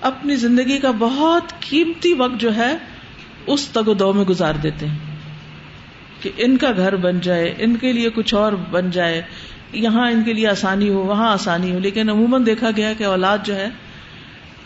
اپنی 0.00 0.36
زندگی 0.36 0.78
کا 0.78 0.90
بہت 0.90 1.60
قیمتی 1.60 2.12
وقت 2.12 2.40
جو 2.40 2.54
ہے، 2.54 2.76
اس 3.46 3.68
تگ 3.68 3.88
و 3.88 3.94
دو 3.94 4.12
میں 4.12 4.24
گزار 4.24 4.54
دیتے 4.54 4.86
ہیں۔ 4.86 4.98
کہ 6.20 6.30
ان 6.36 6.56
کا 6.56 6.72
گھر 6.76 6.96
بن 6.96 7.20
جائے، 7.20 7.54
ان 7.58 7.76
کے 7.76 7.92
لیے 7.92 8.10
کچھ 8.10 8.34
اور 8.34 8.52
بن 8.52 8.90
جائے، 8.90 9.22
یہاں 9.72 10.10
ان 10.10 10.22
کے 10.24 10.32
لیے 10.32 10.48
آسانی 10.48 10.88
ہو، 10.88 10.98
وہاں 10.98 11.32
آسانی 11.32 11.72
ہو۔ 11.72 11.78
لیکن 11.78 12.10
عموماً 12.10 12.46
دیکھا 12.46 12.70
گیا 12.76 12.92
کہ 12.98 13.04
اولاد 13.04 13.38
جو 13.44 13.56
ہے 13.56 13.68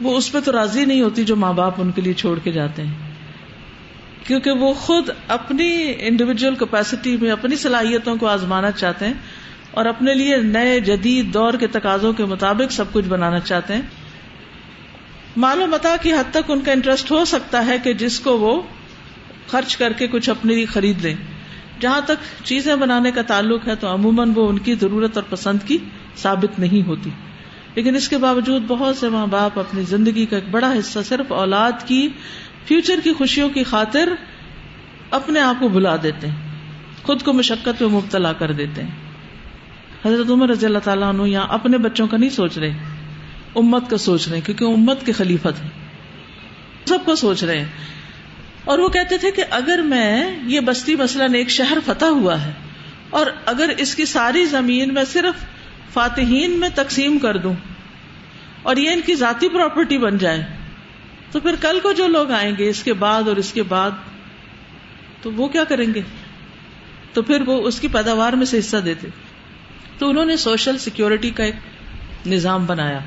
وہ 0.01 0.17
اس 0.17 0.33
پہ 0.33 0.41
تو 0.41 0.53
راضی 0.53 0.85
نہیں 0.85 1.03
ہوتی 1.03 1.25
جو 1.25 1.37
ماں 1.37 1.53
باپ 1.53 1.75
ان 1.79 1.91
کے 1.91 2.03
لیے 2.03 2.13
چھوڑ 2.13 2.39
کے 2.39 2.53
جاتے 2.53 2.83
ہیں۔ 2.83 2.95
کیونکہ 4.27 4.51
وہ 4.51 4.73
خود 4.73 5.09
اپنی 5.29 5.93
انڈیویجل 5.99 6.55
کیپیسٹی 6.55 7.17
میں 7.17 7.31
اپنی 7.31 7.57
صلاحیتوں 7.57 8.17
کو 8.17 8.27
آزمانا 8.27 8.71
چاہتے 8.71 9.07
ہیں 9.07 9.15
اور 9.71 9.87
اپنے 9.87 10.15
لیے 10.15 10.37
نئے 10.37 10.81
جدید 10.81 11.35
دور 11.35 11.55
کے 11.55 11.67
تقاضوں 11.67 12.13
کے 12.13 12.25
مطابق 12.25 12.73
سب 12.73 12.85
کچھ 12.93 13.05
بنانا 13.05 13.41
چاہتے 13.41 13.75
ہیں۔ 13.75 13.83
معلوم 15.37 15.71
متا 15.71 15.97
کی 16.03 16.13
حد 16.13 16.31
تک 16.31 16.51
ان 16.51 16.61
کا 16.61 16.73
انٹرسٹ 16.73 17.11
ہو 17.11 17.25
سکتا 17.25 17.67
ہے 17.67 17.77
کہ 17.79 17.93
جس 17.93 18.21
کو 18.21 18.39
وہ 18.39 18.63
خرچ 19.49 19.77
کر 19.77 19.93
کے 19.93 20.07
کچھ 20.07 20.31
اپنے 20.31 20.55
لیے 20.55 20.67
خرید 20.67 21.05
لیں۔ 21.05 21.15
جہاں 21.81 22.01
تک 22.01 22.45
چیزیں 22.45 22.77
بنانے 22.77 23.11
کا 23.11 23.23
تعلق 23.23 23.69
ہے 23.69 23.75
تو 23.75 23.95
عموماً 23.95 24.33
وہ 24.35 24.49
ان 24.49 24.59
کی 24.59 24.75
ضرورت 24.75 25.17
اور 25.17 25.25
پسند 25.31 25.59
کی 25.67 25.79
ثابت 26.17 26.59
نہیں 26.59 26.87
ہوتی۔ 26.87 27.11
لیکن 27.77 27.97
اس 27.97 28.09
کے 28.09 28.19
باوجود 28.19 28.63
بہت 28.69 28.97
سے 28.97 29.09
ماں 29.09 29.27
باپ 29.27 29.59
اپنی 29.59 29.83
زندگی 29.83 30.27
کا 30.27 30.37
ایک 30.37 30.49
بڑا 30.51 30.73
حصہ 30.79 30.99
صرف 31.09 31.33
اولاد 31.33 31.73
کی 31.87 32.09
فیوچر 32.65 33.01
کی 33.05 33.13
خوشیوں 33.13 33.51
کی 33.51 33.63
خاطر 33.63 34.09
اپنے 35.11 35.41
آپ 35.41 35.57
کو 35.61 35.69
بلا 35.69 35.97
دیتے 36.03 36.29
ہیں، 36.29 36.35
خود 37.03 37.23
کو 37.23 37.33
مشقت 37.33 37.83
میں 37.83 37.91
مبتلا 37.91 38.33
کر 38.33 38.53
دیتے 38.53 38.83
ہیں۔ 38.83 38.91
حضرت 40.07 40.31
عمر 40.31 40.49
رضی 40.49 40.67
اللہ 40.67 40.79
تعالیٰ 40.79 41.09
عنہ 41.09 41.23
یہاں 41.23 41.47
اپنے 41.49 41.79
بچوں 41.79 42.07
کا 42.07 42.17
نہیں 42.17 42.31
سوچ 42.31 42.59
رہے، 42.59 42.73
امت 43.57 43.91
کا 43.91 43.97
سوچ 43.97 44.29
رہے، 44.29 44.41
کیونکہ 44.41 44.65
امت 44.65 45.07
کے 45.07 45.13
خلیفت 45.13 45.63
ہیں۔ 45.63 45.71
سب 46.85 46.99
کو 47.05 47.15
سوچ 47.15 47.45
رہے 47.45 47.59
ہیں۔ 47.59 47.69
اور 48.65 48.79
وہ 48.79 48.89
کہتے 48.89 49.19
تھے 49.19 49.31
کہ 49.31 49.45
اگر 49.51 49.79
میں 49.85 50.37
یہ 50.47 50.61
بستی 50.61 50.97
مثلاً 50.97 51.35
ایک 51.35 51.51
شہر 51.51 51.79
فتح 51.87 52.05
ہوا 52.05 52.45
ہے 52.45 52.53
اور 53.11 53.27
اگر 53.47 53.71
اس 53.79 53.95
کی 53.95 54.05
ساری 54.05 54.45
زمین 54.45 54.95
میں 54.95 55.05
صرف 55.05 55.56
فاتحین 55.93 56.51
میں 56.51 56.69
تقسیم 56.75 57.19
کر 57.19 57.37
دوں 57.37 57.55
اور 58.63 58.77
یہ 58.77 58.91
ان 58.91 59.01
کی 59.07 59.15
ذاتی 59.15 59.49
پراپرٹی 59.49 59.99
بن 59.99 60.19
جائے، 60.19 60.47
تو 61.31 61.41
پھر 61.41 61.55
کل 61.61 61.79
کو 61.83 61.93
جو 61.93 62.07
لوگ 62.07 62.31
آئیں 62.31 62.53
گے، 62.59 62.69
اس 62.69 62.83
کے 62.83 62.93
بعد 62.93 63.23
اور 63.29 63.37
اس 63.37 63.53
کے 63.53 63.63
بعد، 63.63 63.91
تو 65.23 65.33
وہ 65.33 65.49
کیا 65.49 65.65
کریں 65.65 65.95
گے؟ 65.95 66.01
تو 67.13 67.23
پھر 67.23 67.43
وہ 67.47 67.69
اس 67.69 67.81
کی 67.81 67.89
پیداوار 67.89 68.33
میں 68.33 68.47
سے 68.47 68.59
حصہ 68.59 68.77
دیتے۔ 68.77 69.09
تو 69.99 70.11
انہوں 70.11 70.25
نے 70.25 70.37
سوشل 70.37 70.79
سیکورٹی 70.79 71.31
کا 71.31 71.45
ایک 71.45 71.55
نظام 72.27 72.67
بنایا، 72.67 72.99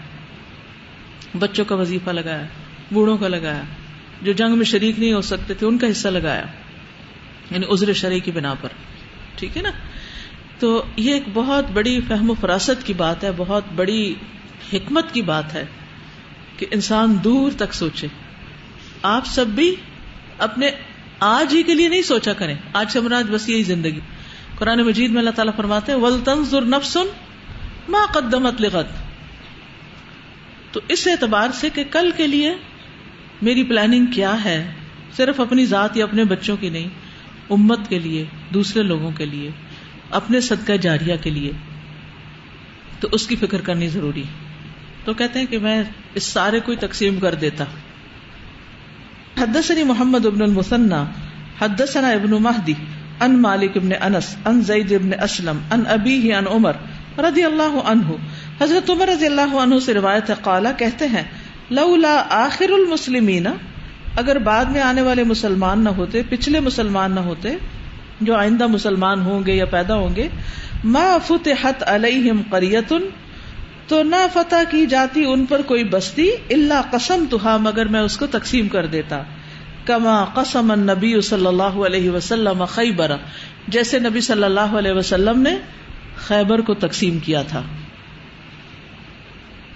بچوں 1.39 1.65
کا 1.65 1.76
وظیفہ 1.76 2.10
لگایا، 2.10 2.44
بوڑھوں 2.92 3.18
کا 3.18 3.28
لگایا، 3.28 3.62
جو 4.22 4.32
جنگ 4.32 4.56
میں 4.56 4.65
شریک 4.65 5.00
نہیں 5.00 5.13
ہو 5.13 5.22
سکتے 5.22 5.54
تھے، 5.54 5.68
ان 5.68 5.78
کا 5.78 5.92
حصہ 5.92 6.08
لگایا 6.08 6.46
یعنی 7.52 7.65
عذر 7.72 7.94
شرح 7.94 8.18
کی 8.18 8.32
بنا 8.32 8.54
پر۔ 8.62 8.70
ٹھیک 9.36 9.58
ہے 9.58 9.62
نا؟ 9.62 9.70
تو 10.60 10.84
یہ 10.95 11.13
ایک 11.13 11.24
بہت 11.34 11.65
بڑی 11.74 12.00
فہم 12.08 12.30
و 12.30 12.34
فراست 12.34 12.86
کی 12.86 12.93
بات 12.93 13.24
ہے، 13.24 13.30
بہت 13.38 13.63
بڑی 13.76 14.15
حکمت 14.74 15.13
کی 15.13 15.22
بات 15.22 15.54
ہے 15.54 15.65
کہ 16.58 16.65
انسان 16.72 17.17
دور 17.24 17.52
تک 17.58 17.74
سوچے۔ 17.74 18.08
آپ 19.04 19.26
سب 19.26 19.48
بھی 19.48 19.76
اپنے 20.38 20.69
آج 21.19 21.56
ہی 21.56 21.63
کے 21.63 21.74
لیے 21.74 21.89
نہیں 21.89 22.02
سوچا 22.02 22.34
کریں۔ 22.34 22.56
آج 22.74 22.91
سے 22.91 23.00
مراد 23.00 23.24
بس 23.24 23.50
یہی 23.50 23.63
زندگی۔ 23.63 24.00
قرآن 24.56 24.82
مجید 24.82 25.12
میں 25.12 25.19
اللہ 25.19 25.30
تعالیٰ 25.30 25.56
فرماتے 25.56 25.91
ہیں 25.91 26.00
ول 26.00 26.19
تنظر 26.24 26.62
نفسن 26.62 27.08
ما 27.89 28.06
قدمت 28.13 28.62
لغت 28.62 28.86
تو 30.72 30.80
اس 30.88 31.08
اعتبار 31.08 31.50
سے 31.54 31.69
کہ 31.74 31.84
کل 31.91 32.12
کے 32.17 32.28
لیے 32.28 32.56
میری 33.41 33.63
پلاننگ 33.63 34.06
کیا 34.06 34.43
ہے؟ 34.43 34.72
صرف 35.17 35.39
اپنی 35.39 35.65
ذات 35.65 35.98
یا 35.98 36.04
اپنے 36.04 36.24
بچوں 36.24 36.58
کی 36.58 36.69
نہیں، 36.69 36.88
امت 37.50 37.80
کے 37.89 38.00
لیے، 38.00 38.26
دوسرے 38.54 38.84
لوگوں 38.84 39.12
کے 39.12 39.26
لیے۔ 39.26 39.52
اپنے 40.12 40.41
صدقہ 40.41 40.74
جاریہ 40.74 41.15
کے 41.22 41.30
لیے، 41.30 41.52
تو 43.00 43.08
اس 43.12 43.28
کی 43.28 43.36
فکر 43.36 43.62
کرنی 43.62 43.88
ضروری 43.88 44.24
تو 45.06 45.13
کہتے 45.13 45.39
ہیں 45.39 45.45
کہ 45.45 45.58
میں 45.58 45.84
اس 46.15 46.24
سارے 46.24 46.60
کو 46.60 46.76
تقسیم 46.76 47.19
کر 47.19 47.36
دیتا۔ 47.36 47.63
حدثني 49.41 49.84
محمد 49.84 50.26
ابن 50.26 50.41
المثنى 50.41 51.04
حدثنا 51.60 52.10
ابن 52.10 52.30
مہدی 52.30 52.74
ان 53.22 53.41
مالک 53.41 53.72
ابن 53.76 53.89
انس 54.02 54.36
ان 54.45 54.62
زید 54.62 54.91
ابن 54.91 55.12
اسلم 55.24 55.60
ان 55.72 55.84
ابی 55.88 56.34
ان 56.34 56.48
عمر 56.48 56.74
رضی 57.17 57.43
اللہ 57.43 57.80
عنہ۔ 57.86 58.12
حضرت 58.62 58.89
عمر 58.89 59.08
رضی 59.08 59.26
اللہ 59.26 59.56
عنہ 59.56 59.80
سے 59.80 59.93
روایت 59.93 60.30
ہے 60.30 60.36
قالا 60.41 60.72
کہتے 60.72 61.08
ہیں، 61.08 61.24
لولا 61.69 62.24
آخر 62.30 62.69
المسلمین، 62.69 63.48
اگر 64.15 64.38
بعد 64.38 64.65
میں 64.65 64.82
آنے 64.82 65.02
والے 65.02 65.24
مسلمان 65.24 65.84
نہ 65.84 65.89
ہوتے، 65.89 66.22
پچھلے 66.30 66.60
مسلمان 66.60 67.12
نہ 67.12 67.19
ہوتے 67.19 67.50
جو 68.21 68.36
آئندہ 68.36 68.67
مسلمان 68.67 69.21
ہوں 69.21 69.45
گے 69.45 69.53
یا 69.53 69.65
پیدا 69.65 69.95
ہوں 69.95 70.15
گے، 70.15 70.27
ما 70.84 71.17
فتحت 71.27 71.84
علیہم 71.88 72.41
قریتن 72.49 73.01
تو 73.88 74.03
نہ 74.03 74.27
فتح 74.34 74.63
کی 74.69 74.86
جاتی 74.86 75.25
ان 75.25 75.45
پر 75.45 75.62
کوئی 75.62 75.84
بستی 75.84 76.32
اللہ 76.49 76.82
قسم 76.91 77.25
تو 77.29 77.38
مگر 77.43 77.86
میں 77.86 77.99
اس 77.99 78.17
کو 78.17 78.27
تقسیم 78.27 78.67
کر 78.67 78.86
دیتا۔ 78.86 79.21
کما 79.86 80.25
قسم 80.25 80.71
نبی 80.71 81.21
صلی 81.21 81.45
اللہ 81.45 81.63
علیہ 81.63 82.10
وسلم 82.10 82.65
خیبر 82.65 83.12
جیسے 83.67 83.99
نبی 83.99 84.21
صلی 84.21 84.43
اللہ 84.43 84.60
علیہ 84.60 84.91
وسلم 84.91 85.41
نے 85.41 85.58
خیبر 86.17 86.62
کو 86.62 86.73
تقسیم 86.73 87.19
کیا 87.19 87.41
تھا۔ 87.41 87.62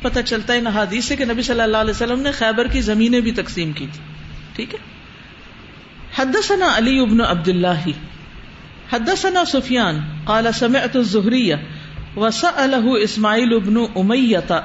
پتہ 0.02 0.20
چلتا 0.26 0.54
ہے 0.54 0.62
نہ 0.62 0.70
حدیث 0.70 1.06
سے 1.06 1.16
کہ 1.16 1.26
نبی 1.26 1.42
صلی 1.42 1.62
اللہ 1.62 1.78
علیہ 1.78 1.92
وسلم 1.92 2.20
نے 2.20 2.32
خیبر 2.32 2.68
کی 2.68 2.82
زمینیں 2.82 3.22
بھی 3.22 3.32
تقسیم 3.32 3.72
کی 3.72 3.88
تھی۔ 3.94 4.00
ٹھیک 4.56 4.74
ہے؟ 4.74 4.80
حدثنا 6.18 6.78
علی 6.78 7.00
ابن 7.00 7.22
عبد 7.22 7.48
اللہ 7.48 7.88
حدثنا 8.92 9.46
سفیان، 9.46 10.00
قال 10.26 10.48
سمعت 10.54 10.96
الزہریہ 10.96 11.56
وسأله 12.16 12.92
اسماعیل 13.02 13.54
ابن 13.54 13.78
امیتا 13.96 14.62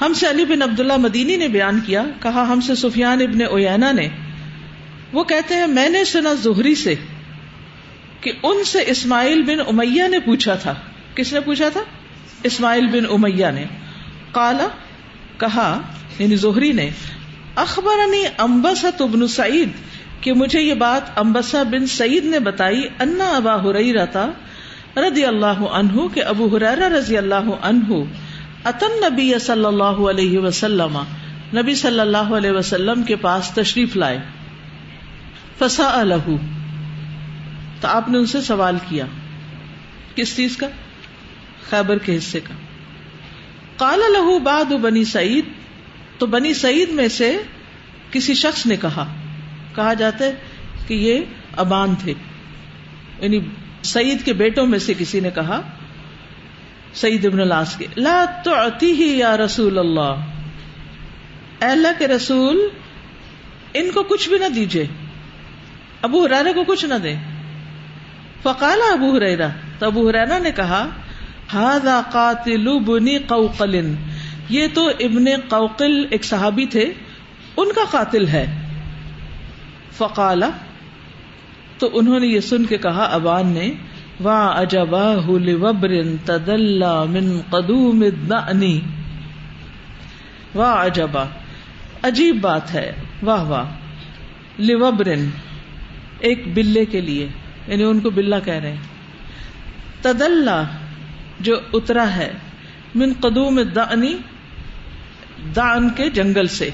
ہم 0.00 0.12
سے 0.14 0.30
علی 0.30 0.44
بن 0.44 0.62
عبداللہ 0.62 0.96
مدینی 0.96 1.36
نے 1.36 1.48
بیان 1.48 1.80
کیا، 1.80 2.04
کہا 2.22 2.42
ہم 2.52 2.60
سے 2.60 2.74
سفیان 2.74 3.22
ابن 3.22 3.38
اوینا 3.50 3.92
نے۔ 3.92 4.08
وہ 5.12 5.24
کہتے 5.24 5.54
ہیں، 5.54 5.66
میں 5.66 5.88
نے 5.88 6.04
سنا 6.04 6.34
زہری 6.34 6.74
سے 6.74 6.94
کہ 8.20 8.32
ان 8.42 8.64
سے 8.64 8.84
اسماعیل 8.86 9.42
بن 9.42 9.60
امیہ 9.68 10.08
نے 10.08 10.18
پوچھا 10.18 10.54
تھا۔ 10.54 10.74
کس 11.14 11.32
نے 11.32 11.40
پوچھا 11.40 11.68
تھا؟ 11.68 11.80
اسماعیل 12.42 12.86
بن 12.86 13.06
امیہ 13.10 13.46
نے۔ 13.54 13.64
کالا 14.32 14.68
کہا 15.38 15.80
یعنی 16.18 16.36
زہری 16.36 16.72
نے، 16.72 16.90
اخبرنی 17.54 18.22
امبسط 18.38 19.02
ابن 19.02 19.26
سعید 19.26 19.68
کہ 20.26 20.32
مجھے 20.32 20.60
یہ 20.60 20.74
بات 20.74 21.18
امبسا 21.18 21.62
بن 21.62 21.86
سعید 21.86 22.24
نے 22.24 22.38
بتائی، 22.38 22.82
انا 23.00 23.30
ابا 23.30 23.62
ہرئی 23.62 23.92
رہتا 23.92 24.26
رضی 24.96 25.24
اللہ 25.24 25.46
عنہ، 25.46 26.08
کہ 26.14 26.24
ابو 26.24 26.56
حرار 26.56 26.78
رضی 26.78 27.16
اللہ 27.16 27.50
عنہ 27.62 27.94
اتن 28.64 29.12
نبی 29.12 29.32
صلی 29.40 29.64
اللہ 29.64 29.84
علیہ 29.84 30.38
وسلم، 30.38 30.98
نبی 31.54 31.74
صلی 31.74 32.00
اللہ 32.00 32.16
علیہ 32.16 32.50
وسلم 32.50 33.02
کے 33.02 33.16
پاس 33.16 33.50
تشریف 33.50 33.96
لائے۔ 33.96 34.18
فسا 35.58 36.00
الح 36.00 36.30
تو 37.80 37.88
آپ 37.88 38.08
نے 38.08 38.18
ان 38.18 38.26
سے 38.26 38.40
سوال 38.40 38.76
کیا۔ 38.88 39.04
کس 40.14 40.36
چیز 40.36 40.56
کا؟ 40.56 40.66
خیبر 41.70 41.98
کے 41.98 42.16
حصے 42.16 42.40
کا۔ 42.40 42.54
کالا 43.76 44.08
لہو 44.08 44.38
باد 44.38 44.72
بنی 44.72 45.04
سعید، 45.04 45.44
تو 46.18 46.26
بنی 46.26 46.54
سعید 46.54 46.90
میں 46.90 47.08
سے 47.08 47.38
کسی 48.10 48.34
شخص 48.34 48.66
نے 48.66 48.76
کہا۔ 48.76 49.06
کہا 49.76 49.94
جاتا 49.94 50.24
ہے 50.24 50.34
کہ 50.86 50.94
یہ 50.94 51.20
ابان 51.56 51.94
تھے۔ 51.94 52.14
یعنی 53.20 53.40
سعید 53.82 54.24
کے 54.24 54.32
بیٹوں 54.32 54.66
میں 54.66 54.78
سے 54.78 54.94
کسی 54.98 55.20
نے 55.20 55.30
کہا، 55.30 55.60
سعید 56.94 57.26
ابن 57.26 57.40
الاس 57.40 57.76
کے، 57.76 57.86
لا 57.96 58.24
تو 58.44 58.54
ہی 58.82 59.18
یا 59.18 59.36
رسول 59.36 59.78
اللہ۔ 59.78 60.14
اے 61.60 61.66
اللہ 61.66 61.88
کے 61.98 62.08
رسول، 62.08 62.68
ان 63.74 63.90
کو 63.90 64.02
کچھ 64.02 64.28
بھی 64.28 64.38
نہ 64.38 64.48
دیجیے 64.48 64.86
ابو 66.02 66.24
حرارا 66.24 66.52
کو 66.52 66.64
کچھ 66.64 66.84
نہ 66.84 66.94
دے 66.94 67.14
فقالا 68.42 68.92
ابو 68.92 69.16
حریرا 69.16 69.46
تو 69.78 69.86
ابو 69.86 70.08
حرارا 70.08 70.38
نے 70.38 70.50
کہا 70.50 70.88
ہاضا 71.54 72.02
قاتل 72.12 72.78
بنی 72.78 73.18
قوقل۔ 73.18 73.94
یہ 74.48 74.66
تو 74.74 74.88
ابن 74.88 75.24
قوقل 75.48 76.06
ایک 76.10 76.24
صحابی 76.24 76.66
تھے، 76.66 76.92
ان 77.56 77.72
کا 77.72 77.80
قاتل 77.90 78.28
ہے۔ 78.28 78.65
فقالا 79.98 80.50
تو 81.78 81.90
انہوں 81.92 82.20
نے 82.20 82.26
یہ 82.26 82.40
سن 82.40 82.64
کے 82.64 82.78
کہا، 82.78 83.04
ابان 83.04 83.46
نے، 83.46 83.70
وا 84.20 84.46
اجبا 84.46 85.14
وبر 85.26 85.90
تدل 86.24 86.84
من 87.08 87.40
قدوم 87.50 88.00
الدعنی 88.00 88.80
واہ 90.54 90.84
اجبا. 90.84 91.24
عجیب 92.02 92.40
بات 92.40 92.74
ہے. 92.74 92.92
واہ 93.22 93.42
واہ. 93.42 93.64
لبرن 94.62 95.30
ایک 96.18 96.54
بلے 96.54 96.84
کے 96.84 97.00
لیے 97.00 97.28
یعنی 97.66 97.84
ان 97.84 98.00
کو 98.00 98.10
بلا 98.10 98.38
کہہ 98.38 98.54
رہے 98.54 98.70
ہیں. 98.70 98.82
تدلہ 100.00 100.62
جو 101.40 101.56
اترا 101.72 102.16
ہے، 102.16 102.32
من 102.94 103.12
قدوم 103.20 103.60
دعنی 103.74 104.14
دان 105.56 105.90
کے 105.90 106.10
جنگل 106.10 106.46
سے. 106.46 106.70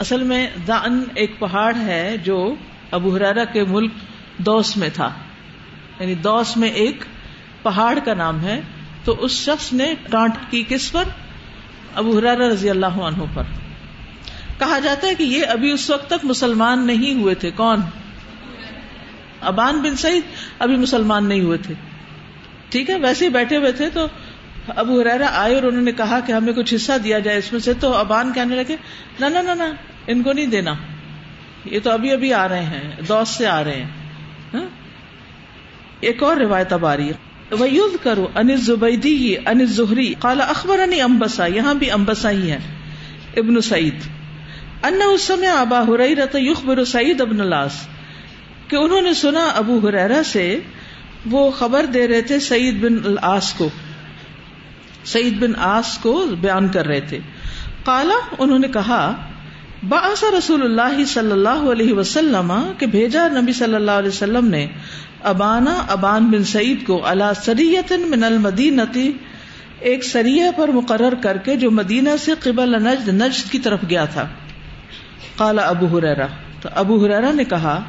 اصل 0.00 0.22
میں 0.22 0.46
دان 0.68 1.04
ایک 1.14 1.38
پہاڑ 1.38 1.76
ہے 1.76 2.16
جو 2.24 2.54
ابو 2.90 3.16
حرارا 3.16 3.44
کے 3.44 3.64
ملک 3.64 3.90
دوس 4.38 4.76
میں 4.76 4.88
تھا۔ 4.94 5.12
یعنی 6.00 6.14
دوس 6.14 6.56
میں 6.56 6.68
ایک 6.68 7.04
پہاڑ 7.62 7.98
کا 8.04 8.14
نام 8.14 8.44
ہے۔ 8.44 8.60
تو 9.04 9.16
اس 9.20 9.30
شخص 9.30 9.72
نے 9.72 9.94
ڈانٹ 10.10 10.32
کی 10.50 10.64
کس 10.68 10.92
پر؟ 10.92 11.04
ابو 11.94 12.18
حرارا 12.18 12.48
رضی 12.48 12.70
اللہ 12.70 12.86
عنہ 12.86 13.22
پر۔ 13.34 13.42
کہا 14.58 14.78
جاتا 14.78 15.06
ہے 15.06 15.14
کہ 15.14 15.22
یہ 15.22 15.46
ابھی 15.46 15.72
اس 15.72 15.90
وقت 15.90 16.06
تک 16.06 16.24
مسلمان 16.24 16.86
نہیں 16.86 17.14
ہوئے 17.14 17.34
تھے۔ 17.34 17.50
کون؟ 17.50 17.80
ابان 19.40 19.82
بن 19.82 19.96
سعید 19.96 20.22
ابھی 20.58 20.76
مسلمان 20.76 21.26
نہیں 21.26 21.40
ہوئے 21.40 21.58
تھے۔ 21.58 21.74
ٹھیک 22.68 22.90
ہے، 22.90 22.96
ویسے 22.96 23.24
ہی 23.24 23.30
بیٹھے 23.30 23.56
ہوئے 23.56 23.72
تھے۔ 23.72 23.90
تو 23.90 24.06
ابو 24.68 25.00
حرارا 25.00 25.26
آئے 25.32 25.54
اور 25.54 25.62
انہوں 25.62 25.82
نے 25.82 25.92
کہا 25.92 26.20
کہ 26.20 26.32
ہمیں 26.32 26.52
کچھ 26.52 26.74
حصہ 26.74 26.98
دیا 27.04 27.18
جائے 27.18 27.38
اس 27.38 27.52
میں 27.52 27.60
سے۔ 27.60 27.74
تو 27.74 27.94
ابان 27.94 28.32
کہنے 28.32 28.56
لگے 28.56 28.76
نہ 29.20 29.26
نہ۔ 29.26 29.89
ان 30.06 30.22
کو 30.22 30.32
نہیں 30.32 30.46
دینا۔ 30.46 30.74
یہ 31.64 31.80
تو 31.82 31.90
ابھی 31.90 32.12
ابھی 32.12 32.32
آ 32.34 32.48
رہے 32.48 32.64
ہیں، 32.64 32.90
دوست 33.08 33.32
سے 33.32 33.46
آ 33.46 33.64
رہے 33.64 33.74
ہیں۔ 33.74 33.88
ہاں؟ 34.54 34.66
ایک 36.00 36.22
اور 36.22 36.36
روایت 36.36 36.72
اب 36.72 36.86
آ 36.86 36.96
رہی 36.96 37.08
ہے۔ 37.08 37.30
ویوز 37.60 37.96
کرو 38.02 38.26
ان 38.34 38.56
زبیدی 38.56 39.36
ان 39.36 39.66
زہری 39.66 40.14
کالا 40.18 40.44
اخبر 40.44 40.78
انی 40.78 41.00
امبسا 41.00 41.46
یہاں 41.46 41.74
بھی 41.74 41.90
امبسا 41.90 42.30
ہی 42.30 42.50
ہے۔ 42.50 42.58
ابن 43.36 43.60
سعید۔ 43.60 43.94
ان 44.82 45.00
اس 45.14 45.22
سمے 45.22 45.46
ابا 45.46 45.82
ہرئی 45.88 46.16
رت 46.16 46.36
یخبر 46.40 46.84
سعید 46.84 47.20
ابن 47.20 47.46
لاس 47.46 47.72
کہ 48.68 48.76
انہوں 48.76 49.00
نے 49.00 49.14
سنا 49.14 49.44
ابو 49.44 49.88
ہریرا 49.88 50.22
سے، 50.22 50.60
وہ 51.30 51.50
خبر 51.50 51.84
دے 51.84 52.08
رہے 52.08 52.22
تھے 52.22 52.40
سعید 52.40 52.74
بن 52.80 52.96
العاص 53.04 53.52
کو۔ 53.52 53.68
سعید 55.04 55.38
بن 55.38 55.52
آس 55.58 55.98
کو 55.98 56.26
بیان 56.40 56.68
کر 56.68 56.86
رہے 56.86 57.00
تھے۔ 57.00 57.18
کالا 57.84 58.34
انہوں 58.38 58.58
نے 58.58 58.68
کہا 58.68 59.29
باس 59.88 60.24
رسول 60.38 60.62
اللہ 60.62 61.04
صلی 61.04 61.32
اللہ 61.32 61.62
علیہ 61.72 61.92
وسلم 61.92 62.52
کہ 62.78 62.86
بھیجا 62.86 63.28
نبی 63.28 63.52
صلی 63.52 63.74
اللہ 63.74 63.90
علیہ 63.90 64.08
وسلم 64.08 64.46
نے 64.46 64.66
ابانا 65.22 65.84
ابان 65.88 66.30
بن 66.30 66.44
سعید 66.44 66.86
کو 66.86 67.06
اللہ 67.06 67.32
سریت 67.44 67.92
من 67.92 68.24
المدینتی 68.24 69.12
ایک 69.80 70.04
سریہ 70.04 70.44
پر 70.56 70.68
مقرر 70.68 71.14
کر 71.14 71.36
کے 71.36 71.56
جو 71.56 71.70
مدینہ 71.70 72.08
سے 72.18 72.32
قبل 72.40 72.82
نجد 72.82 73.08
نجد 73.08 73.50
کی 73.50 73.58
طرف 73.58 73.78
گیا 73.90 74.04
تھا۔ 74.04 74.26
کالا 75.38 75.62
ابو 75.62 75.98
ہریرا 75.98 76.26
تو 76.60 76.68
ابو 76.74 77.04
ہریرا 77.04 77.32
نے 77.32 77.44
کہا 77.44 77.82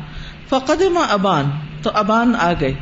فقد 0.50 0.82
ابان۔ 1.10 1.46
تو 1.84 1.92
ابان 1.94 2.34
آ 2.40 2.54
گئے۔ 2.62 2.74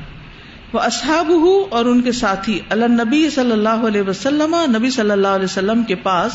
وہ 0.74 0.80
اصحاب 0.80 1.32
اور 1.72 1.86
ان 1.86 2.02
کے 2.02 2.12
ساتھی 2.12 2.60
اللہ 2.70 2.86
نبی 2.86 3.30
صلی 3.30 3.52
اللہ 3.52 3.86
علیہ 3.88 4.02
وسلم، 4.02 4.56
نبی 4.78 4.90
صلی 4.90 5.12
اللہ 5.12 5.28
علیہ 5.28 5.46
وسلم 5.46 5.84
کے 5.84 5.96
پاس 5.96 6.32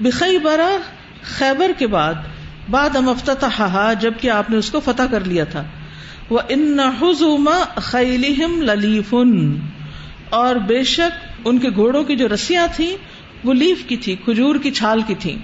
بخی 0.00 0.38
برا 0.38 0.76
خیبر 1.22 1.72
کے 1.78 1.86
بعد 1.86 2.14
بعد 2.70 2.96
افتتحا 2.96 3.92
جبکہ 3.92 4.30
آپ 4.30 4.50
نے 4.50 4.56
اس 4.56 4.70
کو 4.70 4.80
فتح 4.80 5.02
کر 5.10 5.24
لیا 5.24 5.44
تھا۔ 5.44 5.62
وہ 6.30 6.38
ان 6.48 6.80
حزوم 7.00 7.48
خیلہم 7.76 8.62
للیفن 8.62 9.56
اور 10.30 10.56
بے 10.56 10.82
شک، 10.82 11.46
ان 11.46 11.58
کے 11.58 11.68
گھوڑوں 11.70 12.04
کی 12.04 12.16
جو 12.16 12.28
رسیاں 12.28 12.66
تھیں، 12.76 12.96
وہ 13.44 13.54
لیف 13.54 13.84
کی 13.86 13.96
تھی، 13.96 14.16
کھجور 14.24 14.54
کی 14.54 14.70
چھال 14.70 15.02
کی 15.06 15.14
تھی 15.14 15.36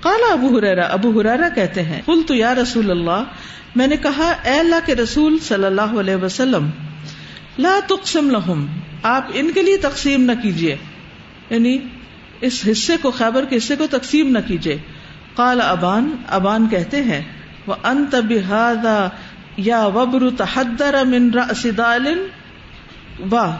کالا 0.00 0.32
ابو 0.32 0.58
ہریرا 0.58 0.84
ابو 0.84 1.20
ہریرا 1.20 1.48
کہتے 1.54 1.82
ہیں 1.82 2.02
کل 2.06 2.22
تو 2.26 2.34
یا 2.34 2.54
رسول 2.54 2.90
اللہ، 2.90 3.22
میں 3.76 3.86
نے 3.86 3.96
کہا، 3.96 4.30
اے 4.44 4.58
اللہ 4.58 4.86
کے 4.86 4.94
رسول 4.94 5.38
صلی 5.38 5.64
اللہ 5.64 5.98
علیہ 6.00 6.16
وسلم، 6.16 6.70
لا 7.58 7.78
تقسم 7.86 8.30
لہم 8.30 8.66
آپ 9.02 9.30
ان 9.34 9.50
کے 9.54 9.62
لیے 9.62 9.76
تقسیم 9.76 10.22
نہ 10.22 10.32
کیجیے 10.42 10.76
یعنی 11.50 11.78
اس 12.40 12.60
حصے 12.70 12.96
کو 13.02 13.10
خیبر 13.10 13.44
کے 13.44 13.56
حصے 13.56 13.76
کو 13.76 13.86
تقسیم 13.90 14.30
نہ 14.30 14.38
کیجیے 14.46 14.76
کال 15.34 15.60
ابان 15.60 16.10
ابان 16.28 16.68
کہتے 16.68 17.02
ہیں 17.02 17.20
وہ 17.66 17.74
انت 17.84 18.14
بحادا 18.28 18.98
یا 19.56 19.84
وبر 19.86 20.22
تحدر 20.36 20.94
من 21.04 21.30
رأس 21.34 21.66
دال؟ 21.78 22.06
واہ، 23.30 23.56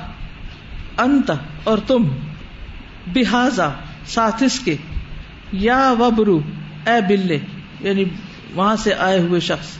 انت 0.98 1.30
اور 1.64 1.78
تم 1.86 2.08
بحاظا 3.06 3.68
ساتھ 4.06 4.42
اس 4.42 4.58
کے، 4.60 4.76
یا 5.52 5.80
وبرو 5.98 6.38
اے 6.86 6.98
بلے 7.08 7.38
یعنی 7.80 8.04
وہاں 8.54 8.76
سے 8.76 8.94
آئے 8.94 9.18
ہوئے 9.18 9.40
شخص۔ 9.40 9.76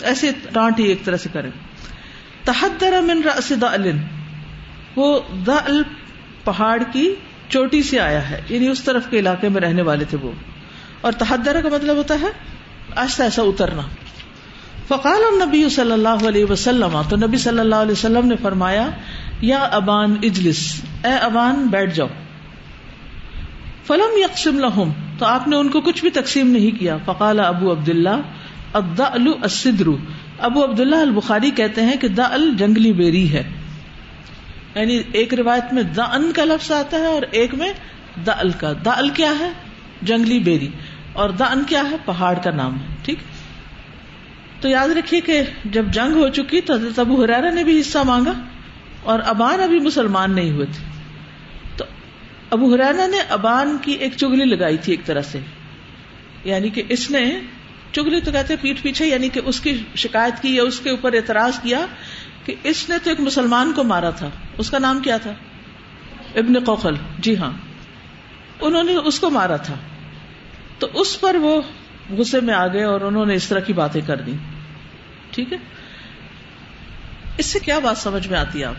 ایسے 0.00 0.30
ڈانٹ 0.52 0.80
ہی 0.80 0.84
ایک 0.84 1.04
طرح 1.04 1.16
سے 1.16 1.28
کرے 1.32 1.50
تحدر 2.44 3.00
من 3.02 3.22
رأس 3.24 3.52
دال، 3.60 3.90
وہ 4.96 5.20
دل 5.46 5.82
پہاڑ 6.44 6.82
کی 6.92 7.14
چوٹی 7.52 7.82
سے 7.82 8.00
آیا 8.00 8.30
ہے 8.30 8.42
یعنی 8.48 8.68
اس 8.68 8.84
طرف 8.84 9.02
کے 9.10 9.18
علاقے 9.18 9.48
میں 9.48 9.60
رہنے 9.60 9.82
والے 9.82 10.04
تھے 10.04 10.18
وہ۔ 10.22 10.30
اور 11.00 11.12
تحدر 11.12 11.60
کا 11.60 11.68
مطلب 11.68 11.96
ہوتا 11.96 12.14
ہے 12.20 12.26
ایسا 12.96 13.24
ایسا 13.24 13.42
اترنا۔ 13.42 13.82
فقال 14.88 15.22
النبی 15.32 15.68
صلی 15.68 15.92
اللہ 15.92 16.28
علیہ 16.28 16.44
وسلم، 16.44 17.02
تو 17.08 17.16
نبی 17.16 17.36
صلی 17.36 17.58
اللہ 17.58 17.74
علیہ 17.74 17.92
وسلم 17.92 18.26
نے 18.26 18.34
فرمایا، 18.42 18.90
یا 19.40 19.58
ابان 19.58 20.14
اجلس، 20.22 20.80
اے 21.04 21.12
ابان 21.12 21.66
بیٹھ 21.66 21.94
جاؤ۔ 21.94 22.06
فلم 23.86 24.16
یکسم 24.16 24.58
لہم، 24.58 24.92
تو 25.18 25.26
آپ 25.26 25.48
نے 25.48 25.56
ان 25.56 25.68
کو 25.68 25.80
کچھ 25.80 26.00
بھی 26.00 26.10
تقسیم 26.10 26.50
نہیں 26.50 26.78
کیا۔ 26.78 26.96
فقال 27.04 27.40
ابو 27.40 27.72
عبد 27.72 27.88
اللہ 27.88 28.20
ابدا 28.72 29.04
السدرو 29.04 29.96
ابو 30.38 30.64
عبد 30.64 30.80
اللہ 30.80 30.96
البخاری 30.96 31.50
کہتے 31.50 31.82
ہیں 31.82 31.96
کہ 31.96 32.08
دا 32.08 32.24
ال 32.24 32.50
جنگلی 32.58 32.92
بیری 32.92 33.32
ہے۔ 33.32 33.42
یعنی 34.74 35.02
ایک 35.12 35.34
روایت 35.34 35.72
میں 35.72 35.82
دا 35.82 36.02
ان 36.02 36.32
کا 36.32 36.44
لفظ 36.44 36.72
آتا 36.72 36.96
ہے 36.96 37.06
اور 37.06 37.22
ایک 37.30 37.54
میں 37.54 37.72
دا 38.26 38.32
ال 38.32 38.50
کا۔ 38.50 38.72
دا 38.84 38.90
ال 38.90 39.08
کیا 39.08 39.32
ہے؟ 39.38 39.52
جنگلی 40.02 40.38
بیری۔ 40.38 40.68
اور 41.12 41.30
دا 41.30 41.44
ان 41.44 41.64
کیا 41.68 41.82
ہے؟ 41.90 41.96
پہاڑ 42.04 42.38
کا 42.38 42.50
نام 42.50 42.80
ہے، 42.80 42.86
ٹھیک؟ 43.02 43.18
تو 44.60 44.68
یاد 44.68 44.88
رکھیے 44.88 45.20
کہ 45.20 45.42
جب 45.64 45.84
جنگ 45.86 46.12
ہو 46.12 46.28
چکی 46.28 46.60
تو 46.60 46.74
حضرت 46.74 46.98
ابو 46.98 47.24
حرارا 47.24 47.50
نے 47.50 47.64
بھی 47.64 47.80
حصہ 47.80 47.98
مانگا 47.98 48.32
اور 49.02 49.18
ابان 49.24 49.60
ابھی 49.60 49.78
مسلمان 49.78 50.34
نہیں 50.34 50.50
ہوئے 50.50 50.66
تھے۔ 50.66 50.84
تو 51.76 51.84
ابو 52.50 52.74
حرارا 52.74 53.06
نے 53.06 53.18
ابان 53.28 53.76
کی 53.82 53.92
ایک 53.92 54.12
چگلی 54.16 54.44
لگائی 54.44 54.76
تھی 54.76 54.92
ایک 54.92 55.06
طرح 55.06 55.22
سے۔ 55.22 55.38
یعنی 56.44 56.68
کہ 56.68 56.82
اس 56.88 57.10
نے 57.10 57.40
چگلی 57.92 58.20
تو 58.20 58.32
کہتے 58.32 58.56
پیٹ 58.60 58.82
پیچھے 58.82 59.06
یعنی 59.06 59.28
کہ 59.28 59.40
اس 59.44 59.60
کی 59.60 59.78
شکایت 59.96 60.42
کی 60.42 60.56
یا 60.56 60.62
اس 60.62 60.80
کے 60.80 60.90
اوپر 60.90 61.12
اعتراض 61.12 61.58
کیا 61.60 61.86
کہ 62.44 62.54
اس 62.62 62.88
نے 62.88 62.98
تو 63.04 63.10
ایک 63.10 63.20
مسلمان 63.20 63.72
کو 63.72 63.84
مارا 63.84 64.10
تھا۔ 64.10 64.28
اس 64.58 64.70
کا 64.70 64.78
نام 64.78 65.00
کیا 65.00 65.16
تھا؟ 65.16 65.30
ابن 66.34 66.64
قوقل۔ 66.64 66.94
جی 67.18 67.36
ہاں۔ 67.36 67.52
انہوں 68.60 68.82
نے 68.82 68.96
اس 68.96 69.20
کو 69.20 69.30
مارا 69.30 69.56
تھا۔ 69.56 69.74
تو 70.78 70.88
اس 70.94 71.20
پر 71.20 71.34
وہ 71.34 71.62
غصے 72.10 72.40
میں 72.40 72.54
آ 72.54 72.66
گئے 72.66 72.84
اور 72.84 73.00
انہوں 73.00 73.26
نے 73.26 73.34
اس 73.34 73.48
طرح 73.48 73.60
کی 73.60 73.72
باتیں 73.72 74.00
کر 74.06 74.20
دی 74.20 74.32
ٹھیک 75.30 75.52
ہے؟ 75.52 75.58
اس 77.38 77.46
سے 77.46 77.58
کیا 77.58 77.78
بات 77.78 77.98
سمجھ 77.98 78.28
میں 78.28 78.38
آتی 78.38 78.60
ہے 78.60 78.64
آپ؟ 78.64 78.74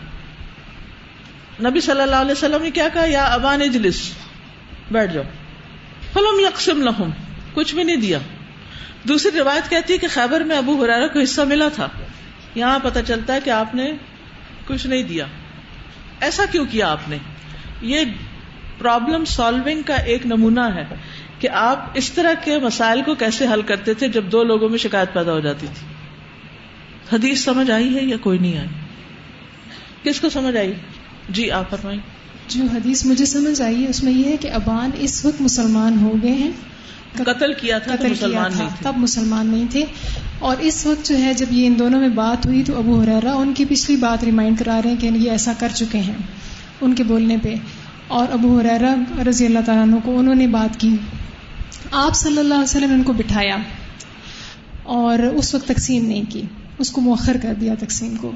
نبی 1.60 1.80
صلی 1.80 2.00
اللہ 2.00 2.16
علیہ 2.16 2.32
وسلم 2.32 2.62
نے 2.62 2.70
کیا 2.70 2.88
کہا؟ 2.92 3.06
یا 3.06 3.24
ابان 3.24 3.62
اجلس۔ 3.62 4.10
بیٹھ 4.90 5.12
جاؤ۔ 5.12 5.24
فلم 6.12 6.40
یکسم 6.40 6.82
لہم۔ 6.82 7.10
کچھ 7.54 7.74
بھی 7.74 7.82
نہیں 7.82 7.96
دیا۔ 7.96 8.18
دوسری 9.08 9.38
روایت 9.38 9.70
کہتی 9.70 9.92
ہے 9.92 9.98
کہ 9.98 10.06
خیبر 10.10 10.40
میں 10.40 10.56
ابو 10.56 10.84
حرارا 10.84 11.06
کو 11.06 11.20
حصہ 11.20 11.40
ملا 11.40 11.68
تھا۔ 11.68 11.88
یہاں 12.54 12.78
پتہ 12.78 12.98
چلتا 13.06 13.34
ہے 13.34 13.38
کہ 13.40 13.50
آپ 13.50 13.74
نے 13.74 13.92
کچھ 14.66 14.86
نہیں 14.86 15.02
دیا۔ 15.02 15.26
ایسا 16.20 16.42
کیوں 16.52 16.64
کیا 16.70 16.92
آپ 16.92 17.08
نے؟ 17.08 17.18
یہ 17.82 18.00
پرابلم 18.78 19.24
سالونگ 19.24 19.82
کا 19.82 19.94
ایک 19.94 20.26
نمونہ 20.26 20.60
ہے 20.60 20.84
کہ 21.38 21.48
آپ 21.48 21.90
اس 21.94 22.12
طرح 22.12 22.32
کے 22.44 22.58
مسائل 22.58 23.02
کو 23.02 23.14
کیسے 23.14 23.46
حل 23.52 23.62
کرتے 23.62 23.94
تھے 23.94 24.08
جب 24.08 24.24
دو 24.24 24.44
لوگوں 24.44 24.68
میں 24.68 24.78
شکایت 24.78 25.12
پیدا 25.12 25.32
ہو 25.32 25.40
جاتی 25.40 25.66
تھی؟ 25.74 25.86
حدیث 27.16 27.44
سمجھ 27.44 27.70
آئی 27.70 27.94
ہے 27.94 28.04
یا 28.04 28.16
کوئی 28.16 28.38
نہیں 28.38 28.58
آئی؟ 28.58 28.68
کس 30.02 30.20
کو 30.20 30.30
سمجھ 30.30 30.56
آئی؟ 30.56 30.72
جی 31.28 31.50
آپ 31.50 31.70
فرمائی 31.70 31.98
جو 32.48 32.64
حدیث 32.74 33.06
مجھے 33.06 33.24
سمجھ 33.24 33.62
آئی 33.62 33.84
ہے، 33.84 33.88
اس 33.88 34.02
میں 34.02 34.12
یہ 34.12 34.24
ہے 34.24 34.36
کہ 34.36 34.48
ابان 34.48 34.90
اس 34.98 35.24
وقت 35.24 35.40
مسلمان 35.40 35.98
ہو 36.00 36.14
گئے 36.22 36.32
ہیں 36.32 36.50
قتل 37.16 37.52
کیا 37.52 37.78
تھا 37.78 37.96
قتل 37.96 38.14
کیا 38.14 38.48
تھا 38.48 38.68
تب 38.82 38.92
مسلمان 38.96 39.46
نہیں 39.46 39.64
تھے۔ 39.70 39.84
اور 40.38 40.56
اس 40.60 40.86
وقت 40.86 41.06
جو 41.08 41.18
ہے 41.18 41.34
جب 41.34 41.46
یہ 41.50 41.66
ان 41.66 41.78
دونوں 41.78 42.00
میں 42.00 42.08
بات 42.08 42.46
ہوئی 42.46 42.62
تو 42.66 42.78
ابو 42.78 43.00
حرارا 43.00 43.34
ان 43.34 43.54
کی 43.54 43.64
پچھلی 43.64 43.96
بات 43.96 44.24
ریمائنڈ 44.24 44.58
کرا 44.58 44.80
رہے 44.82 44.90
ہیں 44.90 45.00
کہ 45.00 45.06
یہ 45.06 45.30
ایسا 45.30 45.52
کر 45.58 45.68
چکے 45.74 45.98
ہیں 45.98 46.14
ان 46.80 46.94
کے 46.94 47.04
بولنے 47.04 47.36
پہ۔ 47.42 47.54
اور 48.08 48.26
ابو 48.32 48.60
حرارا 48.60 48.94
رضی 49.28 49.46
اللہ 49.46 49.58
تعالیٰ 49.66 49.84
عنہ 49.84 49.96
کو 50.04 50.18
انہوں 50.18 50.34
نے 50.34 50.46
بات 50.46 50.80
کی۔ 50.80 50.96
آپ 51.90 52.16
صلی 52.16 52.38
اللہ 52.38 52.54
علیہ 52.54 52.62
وسلم 52.62 52.88
نے 52.88 52.94
ان 52.94 53.02
کو 53.02 53.12
بٹھایا 53.12 53.56
اور 54.82 55.18
اس 55.18 55.54
وقت 55.54 55.68
تقسیم 55.68 56.06
نہیں 56.06 56.22
کی۔ 56.28 56.42
اس 56.78 56.90
کو 56.90 57.00
مؤخر 57.00 57.36
کر 57.42 57.54
دیا 57.60 57.74
تقسیم 57.78 58.16
کو۔ 58.16 58.32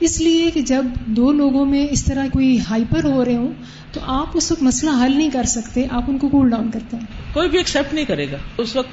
اس 0.00 0.20
لیے 0.20 0.50
کہ 0.50 0.60
جب 0.60 0.84
دو 1.06 1.32
لوگوں 1.32 1.66
میں 1.66 1.86
اس 1.90 2.04
طرح 2.04 2.26
کوئی 2.32 2.58
ہائپر 2.70 3.04
ہو 3.04 3.24
رہے 3.24 3.36
ہوں، 3.36 3.52
تو 3.92 4.00
آپ 4.06 4.26
اس 4.34 4.52
وقت 4.52 4.62
مسئلہ 4.62 4.90
حل 5.04 5.16
نہیں 5.16 5.30
کر 5.30 5.44
سکتے، 5.44 5.86
آپ 5.90 6.02
ان 6.08 6.18
کو 6.18 6.28
کول 6.28 6.50
ڈاؤن 6.50 6.70
کرتے 6.70 6.96
ہیں۔ 6.96 7.04
کوئی 7.32 7.48
بھی 7.48 7.58
ایکسپٹ 7.58 7.94
نہیں 7.94 8.04
کرے 8.04 8.26
گا۔ 8.32 8.36
اس 8.58 8.76
وقت 8.76 8.88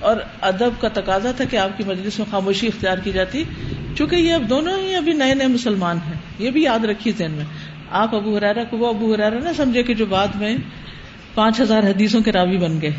اور 0.00 0.16
ادب 0.40 0.80
کا 0.80 0.88
تقاضا 0.88 1.30
تھا 1.32 1.44
کہ 1.44 1.56
آپ 1.56 1.78
کی 1.78 1.84
مجلس 1.86 2.18
میں 2.18 2.26
خاموشی 2.30 2.66
اختیار 2.66 2.98
کی 2.98 3.12
جاتی، 3.12 3.44
چونکہ 3.94 4.16
یہ 4.16 4.32
اب 4.32 4.50
دونوں 4.50 4.78
ہی 4.78 4.94
ابھی 4.94 5.12
نئے 5.12 5.34
نئے 5.34 5.46
مسلمان 5.46 5.96
ہیں۔ 5.96 6.14
یہ 6.38 6.50
بھی 6.50 6.62
یاد 6.62 6.84
رکھیے 6.84 7.14
ذہن 7.18 7.30
میں۔ 7.30 7.44
آپ 7.90 8.14
ابو 8.14 8.36
حرارا 8.36 8.64
کو 8.64 8.78
وہ 8.78 8.88
ابو 8.88 9.14
حرارا 9.14 9.38
نہ 9.38 9.48
سمجھے 9.56 9.82
کہ 9.82 9.94
جو 9.94 10.06
بعد 10.06 10.28
میں 10.34 10.56
پانچ 11.34 11.60
ہزار 11.60 11.82
حدیثوں 11.82 12.20
کے 12.20 12.32
راوی 12.32 12.56
بن 12.56 12.80
گئے۔ 12.80 12.90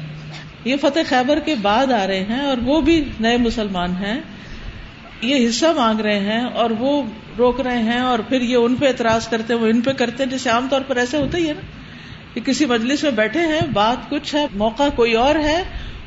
یہ 0.65 0.75
فتح 0.81 0.99
خیبر 1.09 1.39
کے 1.39 1.55
بعد 1.61 1.91
آ 1.91 2.07
رہے 2.07 2.23
ہیں 2.23 2.39
اور 2.39 2.57
وہ 2.65 2.81
بھی 2.81 3.03
نئے 3.19 3.37
مسلمان 3.37 3.91
ہیں۔ 3.91 4.21
یہ 5.21 5.49
حصہ 5.49 5.65
مانگ 5.75 5.99
رہے 5.99 6.19
ہیں 6.19 6.43
اور 6.43 6.69
وہ 6.69 7.03
روک 7.37 7.61
رہے 7.61 7.83
ہیں 7.83 7.99
اور 7.99 8.19
پھر 8.19 8.41
یہ 8.41 8.55
ان 8.55 8.75
پہ 8.75 8.87
اعتراض 8.87 9.27
کرتے 9.27 9.53
ہیں، 9.53 9.61
وہ 9.61 9.67
ان 9.67 9.81
پہ 9.81 9.91
کرتے 9.91 10.23
ہیں، 10.23 10.29
جیسے 10.29 10.49
عام 10.49 10.67
طور 10.69 10.81
پر 10.81 10.95
ایسا 10.95 11.17
ہوتا 11.17 11.37
ہی 11.37 11.47
ہے 11.47 11.53
نا 11.53 11.61
کہ 12.33 12.41
کسی 12.41 12.65
مجلس 12.65 13.03
میں 13.03 13.11
بیٹھے 13.11 13.39
ہیں، 13.39 13.59
بات 13.73 14.09
کچھ 14.09 14.35
ہے، 14.35 14.45
موقع 14.53 14.83
کوئی 14.95 15.13
اور 15.13 15.35
ہے 15.35 15.63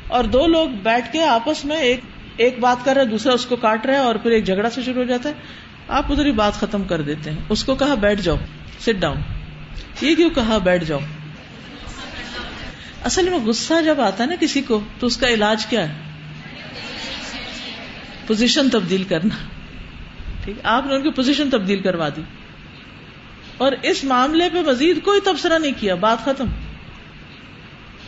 اور 0.07 0.23
دو 0.23 0.47
لوگ 0.47 0.69
بیٹھ 0.69 1.13
کے 1.13 1.23
آپس 1.23 1.65
میں 1.65 1.77
ایک 1.77 1.99
ایک 2.37 2.59
بات 2.59 2.85
کر 2.85 2.95
رہے 2.95 3.05
دوسرا 3.05 3.33
اس 3.33 3.45
کو 3.45 3.55
کاٹ 3.55 3.85
رہے 3.85 3.97
اور 3.97 4.15
پھر 4.15 4.31
ایک 4.31 4.45
جھگڑا 4.45 4.69
سے 4.69 4.81
شروع 4.81 5.03
ہو 5.03 5.07
جاتا 5.07 5.29
ہے۔ 5.29 5.33
آپ 5.87 6.11
ادھر 6.11 6.25
ہی 6.25 6.31
بات 6.31 6.53
ختم 6.53 6.83
کر 6.83 7.01
دیتے 7.01 7.31
ہیں۔ 7.31 7.37
اس 7.49 7.63
کو 7.63 7.75
کہا 7.75 7.95
بیٹھ 7.95 8.21
جاؤ 8.21 8.35
سٹ 8.79 8.99
ڈاؤن 8.99 9.17
یہ 10.01 10.15
کیوں 10.15 10.29
کہا 10.29 10.57
بیٹھ 10.57 10.83
جاؤ؟ 10.83 10.99
اصل 13.05 13.29
میں 13.29 13.39
غصہ 13.39 13.73
جب 13.85 14.01
آتا 14.01 14.23
ہے 14.23 14.29
نا 14.29 14.35
کسی 14.39 14.61
کو 14.61 14.79
تو 14.99 15.07
اس 15.07 15.17
کا 15.17 15.27
علاج 15.27 15.65
کیا 15.65 15.89
ہے؟ 15.89 16.12
پوزیشن 18.27 18.69
تبدیل 18.69 19.03
کرنا۔ 19.03 19.35
ٹھیک، 20.43 20.55
آپ 20.63 20.85
نے 20.87 20.95
ان 20.95 21.03
کی 21.03 21.11
پوزیشن 21.11 21.49
تبدیل 21.49 21.79
کروا 21.79 22.09
دی۔ 22.09 22.21
اور 23.57 23.71
اس 23.83 24.03
معاملے 24.03 24.49
پہ 24.53 24.61
مزید 24.61 25.03
کوئی 25.03 25.21
تبصرہ 25.21 25.59
نہیں 25.59 25.71
کیا، 25.79 25.95
بات 25.95 26.25
ختم۔ 26.25 26.45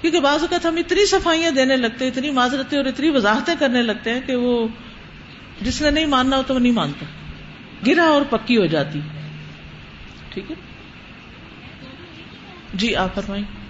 کیونکہ 0.01 0.19
بعض 0.19 0.41
اوقات 0.41 0.65
ہم 0.65 0.75
اتنی 0.75 1.05
صفائیاں 1.05 1.51
دینے 1.51 1.75
لگتے، 1.75 2.07
اتنی 2.07 2.29
معذرتیں 2.29 2.77
اور 2.77 2.85
اتنی 2.85 3.09
وضاحتیں 3.09 3.55
کرنے 3.59 3.81
لگتے 3.81 4.13
ہیں 4.13 4.21
کہ 4.25 4.35
وہ 4.35 4.67
جس 5.61 5.81
نے 5.81 5.91
نہیں 5.91 6.05
ماننا 6.05 6.37
ہوتا 6.37 6.53
وہ 6.53 6.59
نہیں 6.59 6.73
مانتا۔ 6.73 7.05
گرا 7.87 8.03
اور 8.03 8.21
پکی 8.29 8.57
ہو 8.57 8.65
جاتی۔ 8.65 8.99
ٹھیک 10.29 10.51
ہے؟ 10.51 10.55
جی 12.73 12.95
آپ 12.95 13.15
فرمائیں۔ 13.15 13.64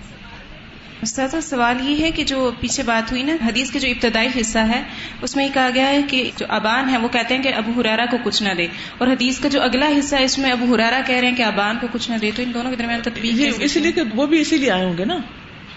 استاد 1.06 1.36
سوال 1.44 1.90
یہ 1.90 2.06
ہے 2.06 2.12
کہ 2.12 2.24
جو 2.24 2.52
پیچھے 2.60 2.84
بات 2.84 3.12
ہوئی 3.12 3.24
نا 3.24 3.34
حدیث 3.46 3.72
کے 3.72 3.80
جو 3.80 3.88
ابتدائی 3.88 4.28
حصہ 4.42 4.58
ہے 4.58 4.84
اس 5.22 5.36
میں 5.36 5.46
یہ 5.46 5.50
کہا 5.54 5.70
گیا 5.76 5.88
ہے 5.88 6.02
کہ 6.10 6.32
جو 6.38 6.46
ابان 6.50 6.90
ہے 6.90 6.98
وہ 6.98 7.08
کہتے 7.08 7.36
ہیں 7.36 7.44
کہ 7.44 7.54
ابو 7.54 7.82
ہرارا 7.82 8.06
کو 8.12 8.18
کچھ 8.24 8.44
نہ 8.44 8.54
دے۔ 8.58 8.68
اور 8.98 9.08
حدیث 9.08 9.40
کا 9.40 9.50
جو 9.50 9.62
اگلا 9.62 9.90
حصہ 10.00 10.16
ہے 10.16 10.24
اس 10.24 10.38
میں 10.38 10.52
ابو 10.52 10.76
ہرارا 10.76 11.02
کہہ 11.06 11.16
رہے 11.16 11.30
ہیں 11.30 11.36
کہ 11.36 11.44
ابان 11.44 11.78
کو 11.82 11.88
کچھ 11.92 12.12
نہ 12.12 12.18
دے۔ 12.18 12.32
تو 12.36 12.44
ان 12.44 12.54
دونوں 12.54 12.72
کے 12.72 12.78
درمیان 12.78 13.02
جی 13.36 13.52
اس 13.60 13.78
لیے 13.78 13.92
کہ 13.92 14.02
وہ 14.16 14.26
بھی 14.26 14.40
اسی 14.40 14.58
لیے 14.58 14.72
آئے 14.72 14.86
ہوں 14.86 14.98
گے 14.98 15.06
نا۔ 15.06 15.18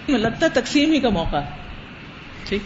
لگتا 0.09 0.47
ہے 0.47 0.61
تقسیم 0.61 0.93
ہی 0.93 1.01
کا 1.01 1.09
موقع 1.09 1.37
ہے۔ 1.37 1.51
ٹھیک۔ 2.49 2.61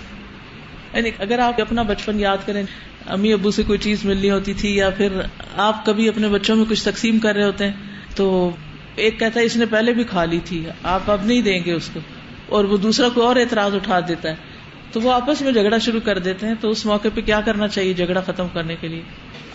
یعنی 0.94 1.10
اگر 1.18 1.38
آپ 1.38 1.60
اپنا 1.60 1.82
بچپن 1.82 2.20
یاد 2.20 2.36
کریں 2.46 2.62
امی 3.06 3.32
ابو 3.32 3.50
سے 3.50 3.62
کوئی 3.62 3.78
چیز 3.78 4.04
ملنی 4.04 4.30
ہوتی 4.30 4.54
تھی 4.54 4.76
یا 4.76 4.90
پھر 4.90 5.08
آپ 5.56 5.86
کبھی 5.86 6.08
اپنے 6.08 6.28
بچوں 6.28 6.56
میں 6.56 6.64
کچھ 6.68 6.84
تقسیم 6.84 7.18
کر 7.18 7.34
رہے 7.34 7.44
ہوتے 7.44 7.64
ہیں 7.64 7.72
تو 8.16 8.50
ایک 8.96 9.20
کہتا 9.20 9.40
ہے 9.40 9.44
اس 9.44 9.56
نے 9.56 9.66
پہلے 9.66 9.92
بھی 9.92 10.04
کھا 10.04 10.24
لی 10.24 10.40
تھی 10.44 10.64
آپ 10.82 11.10
اب 11.10 11.24
نہیں 11.24 11.42
دیں 11.42 11.64
گے 11.64 11.72
اس 11.72 11.90
کو۔ 11.92 12.00
اور 12.52 12.64
وہ 12.64 12.76
دوسرا 12.76 13.08
کوئی 13.08 13.26
اور 13.26 13.36
اعتراض 13.36 13.74
اٹھا 13.74 14.00
دیتا 14.08 14.28
ہے 14.28 14.34
تو 14.92 15.00
وہ 15.00 15.12
آپس 15.12 15.42
میں 15.42 15.52
جھگڑا 15.52 15.78
شروع 15.78 16.00
کر 16.00 16.18
دیتے 16.18 16.46
ہیں 16.46 16.54
تو 16.60 16.70
اس 16.70 16.86
موقع 16.86 17.08
پہ 17.14 17.20
کیا 17.20 17.40
کرنا 17.40 17.68
چاہیے 17.68 17.92
جھگڑا 17.92 18.20
ختم 18.20 18.46
کرنے 18.48 18.76
کے 18.80 18.88
لیے؟ 18.88 19.02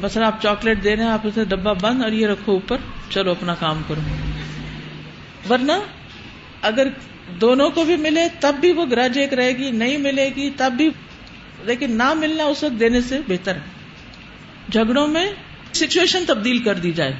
بس 0.01 0.17
آپ 0.17 0.41
چاکلیٹ 0.41 0.83
دے 0.83 0.95
رہے 0.95 1.03
ہیں، 1.03 1.11
آپ 1.11 1.27
اسے 1.27 1.45
ڈبا 1.45 1.73
بند 1.73 2.03
اور 2.03 2.11
یہ 2.11 2.27
رکھو 2.27 2.51
اوپر، 2.51 2.77
چلو 3.09 3.31
اپنا 3.31 3.55
کام 3.55 3.81
کرو۔ 3.87 4.01
ورنہ 5.49 5.71
اگر 6.61 6.87
دونوں 7.41 7.69
کو 7.69 7.83
بھی 7.83 7.97
ملے 7.97 8.21
تب 8.39 8.55
بھی 8.61 8.71
وہ 8.71 8.85
گرج 8.91 9.17
ایک 9.17 9.33
رہے 9.33 9.57
گی، 9.57 9.71
نہیں 9.71 9.97
ملے 9.97 10.29
گی 10.35 10.49
تب 10.49 10.73
بھی۔ 10.77 10.89
لیکن 11.63 11.97
نہ 11.97 12.13
ملنا 12.13 12.43
اس 12.43 12.63
وقت 12.63 12.79
دینے 12.79 13.01
سے 13.01 13.19
بہتر 13.27 13.55
ہے۔ 13.55 13.59
جھگڑوں 14.71 15.07
میں 15.07 15.31
سچویشن 15.73 16.23
تبدیل 16.27 16.57
کر 16.57 16.73
دی 16.73 16.91
جائے۔ 16.91 17.13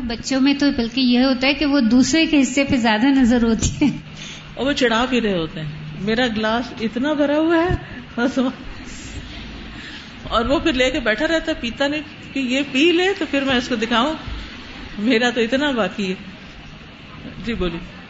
بچوں 0.00 0.40
میں 0.40 0.54
تو 0.54 0.70
بلکہ 0.70 1.00
یہ 1.00 1.18
ہوتا 1.18 1.46
ہے 1.46 1.54
کہ 1.54 1.66
وہ 1.66 1.80
دوسرے 1.80 2.26
کے 2.26 2.40
حصے 2.40 2.64
پہ 2.64 2.76
زیادہ 2.76 3.06
نظر 3.06 3.42
ہوتی 3.42 3.86
ہے۔ 3.86 4.11
اور 4.54 4.66
وہ 4.66 4.72
چڑھا 4.72 5.04
بھی 5.04 5.20
رہے 5.20 5.38
ہوتے 5.38 5.60
ہیں۔ 5.60 5.68
میرا 6.00 6.26
گلاس 6.36 6.72
اتنا 6.80 7.12
بھرا 7.12 7.36
ہوا 7.36 7.56
ہے 7.56 7.76
اور 10.28 10.44
وہ 10.44 10.58
پھر 10.58 10.72
لے 10.72 10.90
کے 10.90 11.00
بیٹھا 11.00 11.26
رہتا 11.26 11.52
ہے، 11.52 11.56
پیتا 11.60 11.88
نہیں 11.88 12.02
کہ 12.32 12.38
یہ 12.40 12.60
پی 12.72 12.92
لے 12.92 13.06
تو 13.18 13.24
پھر 13.30 13.44
میں 13.44 13.54
اس 13.54 13.68
کو 13.68 13.74
دکھاؤں۔ 13.74 14.14
میرا 14.98 15.30
تو 15.30 15.40
اتنا 15.40 15.70
باقی 15.70 16.10
ہے۔ 16.10 16.14
جی 17.44 17.54
بولیے۔ 17.54 18.01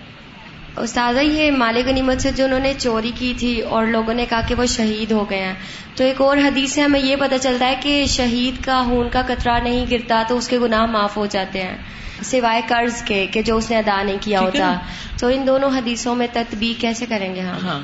استاذہ 0.77 1.21
یہ 1.21 1.51
مالک 1.51 1.89
غنیمت 1.89 2.21
سے 2.23 2.31
جو 2.33 2.45
انہوں 2.45 2.61
نے 2.61 2.73
چوری 2.79 3.13
کی 3.15 3.35
تھی 3.39 3.61
اور 3.61 3.87
لوگوں 3.87 4.15
نے 4.15 4.27
کہا 4.29 4.41
کہ 4.49 4.55
وہ 4.55 4.67
شہید 4.67 5.13
ہو 5.13 5.31
گئے 5.31 5.39
ہیں۔ 5.39 5.55
تو 5.97 6.05
ایک 6.05 6.21
اور 6.21 6.37
حدیث 6.37 6.73
سے 6.73 6.83
ہمیں 6.83 7.01
یہ 7.01 7.17
پتہ 7.17 7.35
چلتا 7.41 7.67
ہے 7.67 7.75
کہ 7.83 8.05
شہید 8.07 8.65
کا 8.65 8.83
خون 8.87 9.09
کا 9.13 9.23
قطرہ 9.27 9.59
نہیں 9.59 9.87
گرتا 9.91 10.23
تو 10.29 10.37
اس 10.37 10.49
کے 10.49 10.59
گناہ 10.59 10.87
معاف 10.87 11.17
ہو 11.17 11.27
جاتے 11.27 11.63
ہیں 11.63 11.77
سوائے 12.23 12.63
قرض 12.69 13.03
کے 13.03 13.27
کہ 13.27 13.43
جو 13.43 13.57
اس 13.57 13.71
نے 13.71 13.79
ادا 13.79 14.03
نہیں 14.03 14.17
کیا 14.21 14.41
ہوتا۔ 14.41 14.75
تو 15.19 15.27
ان 15.27 15.47
دونوں 15.47 15.71
حدیثوں 15.71 16.15
میں 16.15 16.27
تطبیق 16.33 16.81
کیسے 16.81 17.07
کریں 17.07 17.35
گے 17.35 17.41
ہاں 17.41 17.81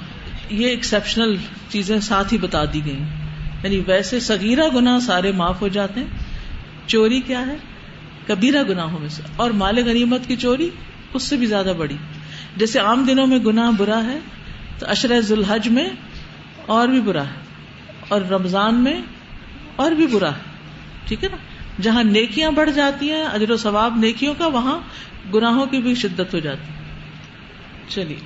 یہ 0.51 0.69
ایکسپشنل 0.69 1.37
چیزیں 1.69 2.01
ساتھ 2.01 2.33
ہی 2.33 2.39
بتا 2.39 2.65
دی 2.65 2.81
گئی 2.85 3.01
یعنی 3.65 3.83
ویسے 3.87 4.21
سگیرہ 4.21 4.69
گنا 4.75 5.01
سارے 5.01 5.33
معاف 5.33 5.61
ہو 5.61 5.69
جاتے 5.69 6.01
ہیں 6.01 6.07
چوری 6.87 7.21
کیا 7.21 7.47
ہے؟ 7.47 7.57
کبیرہ 8.27 8.63
گناہوں 8.63 8.99
میں 8.99 9.09
سے۔ 9.09 9.23
اور 9.37 9.51
مال 9.51 9.79
غنیمت 9.89 10.27
کی 10.27 10.37
چوری 10.37 10.71
اس 11.15 11.23
سے 11.23 11.37
بھی 11.37 11.47
زیادہ 11.47 11.73
بڑی۔ 11.79 11.97
جیسے 12.57 12.79
عام 12.79 13.05
دنوں 13.05 13.27
میں 13.27 13.39
گناہ 13.39 13.71
برا 13.77 14.03
ہے، 14.05 14.19
تو 14.79 14.87
اشر 14.89 15.21
ذوالحج 15.21 15.69
میں 15.69 15.89
اور 16.67 16.89
بھی 16.89 17.01
برا 17.01 17.23
ہے، 17.23 17.41
اور 18.09 18.21
رمضان 18.21 18.75
میں 18.75 19.01
اور 19.77 19.91
بھی 19.91 20.07
برا 20.07 20.31
ہے، 20.31 20.43
ٹھیک 21.07 21.25
ہے 21.25 21.29
نا؟ 21.29 21.37
جہاں 21.83 22.03
نیکیاں 22.03 22.51
بڑھ 22.51 22.71
جاتی 22.71 23.11
ہیں، 23.13 23.25
اجر 23.25 23.51
و 23.51 23.57
ثواب 23.57 23.97
نیکیوں 23.97 24.35
کا، 24.39 24.47
وہاں 24.47 24.79
گناہوں 25.35 25.67
کی 25.67 25.79
بھی 25.79 25.95
شدت 25.95 26.35
ہو 26.35 26.39
جاتی 26.39 26.73
چلیے، 27.89 28.17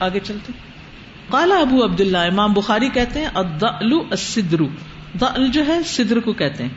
آگے 0.00 0.20
چلتے 0.20 0.52
کالا 1.30 1.54
ابو 1.54 1.84
عبد 1.84 2.00
اللہ 2.00 2.18
امام 2.18 2.52
بخاری 2.52 2.88
کہتے 2.88 3.20
ہیں 3.20 3.28
جو 5.52 5.66
ہے، 5.66 5.82
سدر 5.82 6.20
کو 6.20 6.32
کہتے 6.32 6.64
ہیں 6.64 6.70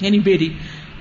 یعنی 0.00 0.18
بیری۔ 0.18 0.48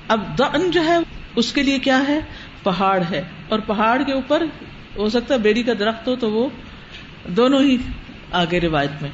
اب 0.07 0.21
دن 0.37 0.71
جو 0.71 0.83
ہے، 0.85 0.97
اس 1.35 1.51
کے 1.53 1.63
لیے 1.63 1.79
کیا 1.79 1.99
ہے؟ 2.07 2.19
پہاڑ 2.63 3.01
ہے۔ 3.09 3.21
اور 3.51 3.59
پہاڑ 3.59 4.01
کے 4.05 4.11
اوپر، 4.11 4.43
ہو 4.95 5.09
سکتا 5.09 5.33
ہے 5.33 5.39
بیری 5.39 5.63
کا 5.63 5.73
درخت 5.79 6.07
ہو 6.07 6.15
تو 6.15 6.31
وہ 6.31 6.49
دونوں 7.27 7.61
ہی 7.61 7.77
آگے 8.31 8.59
روایت 8.59 9.01
میں۔ 9.01 9.09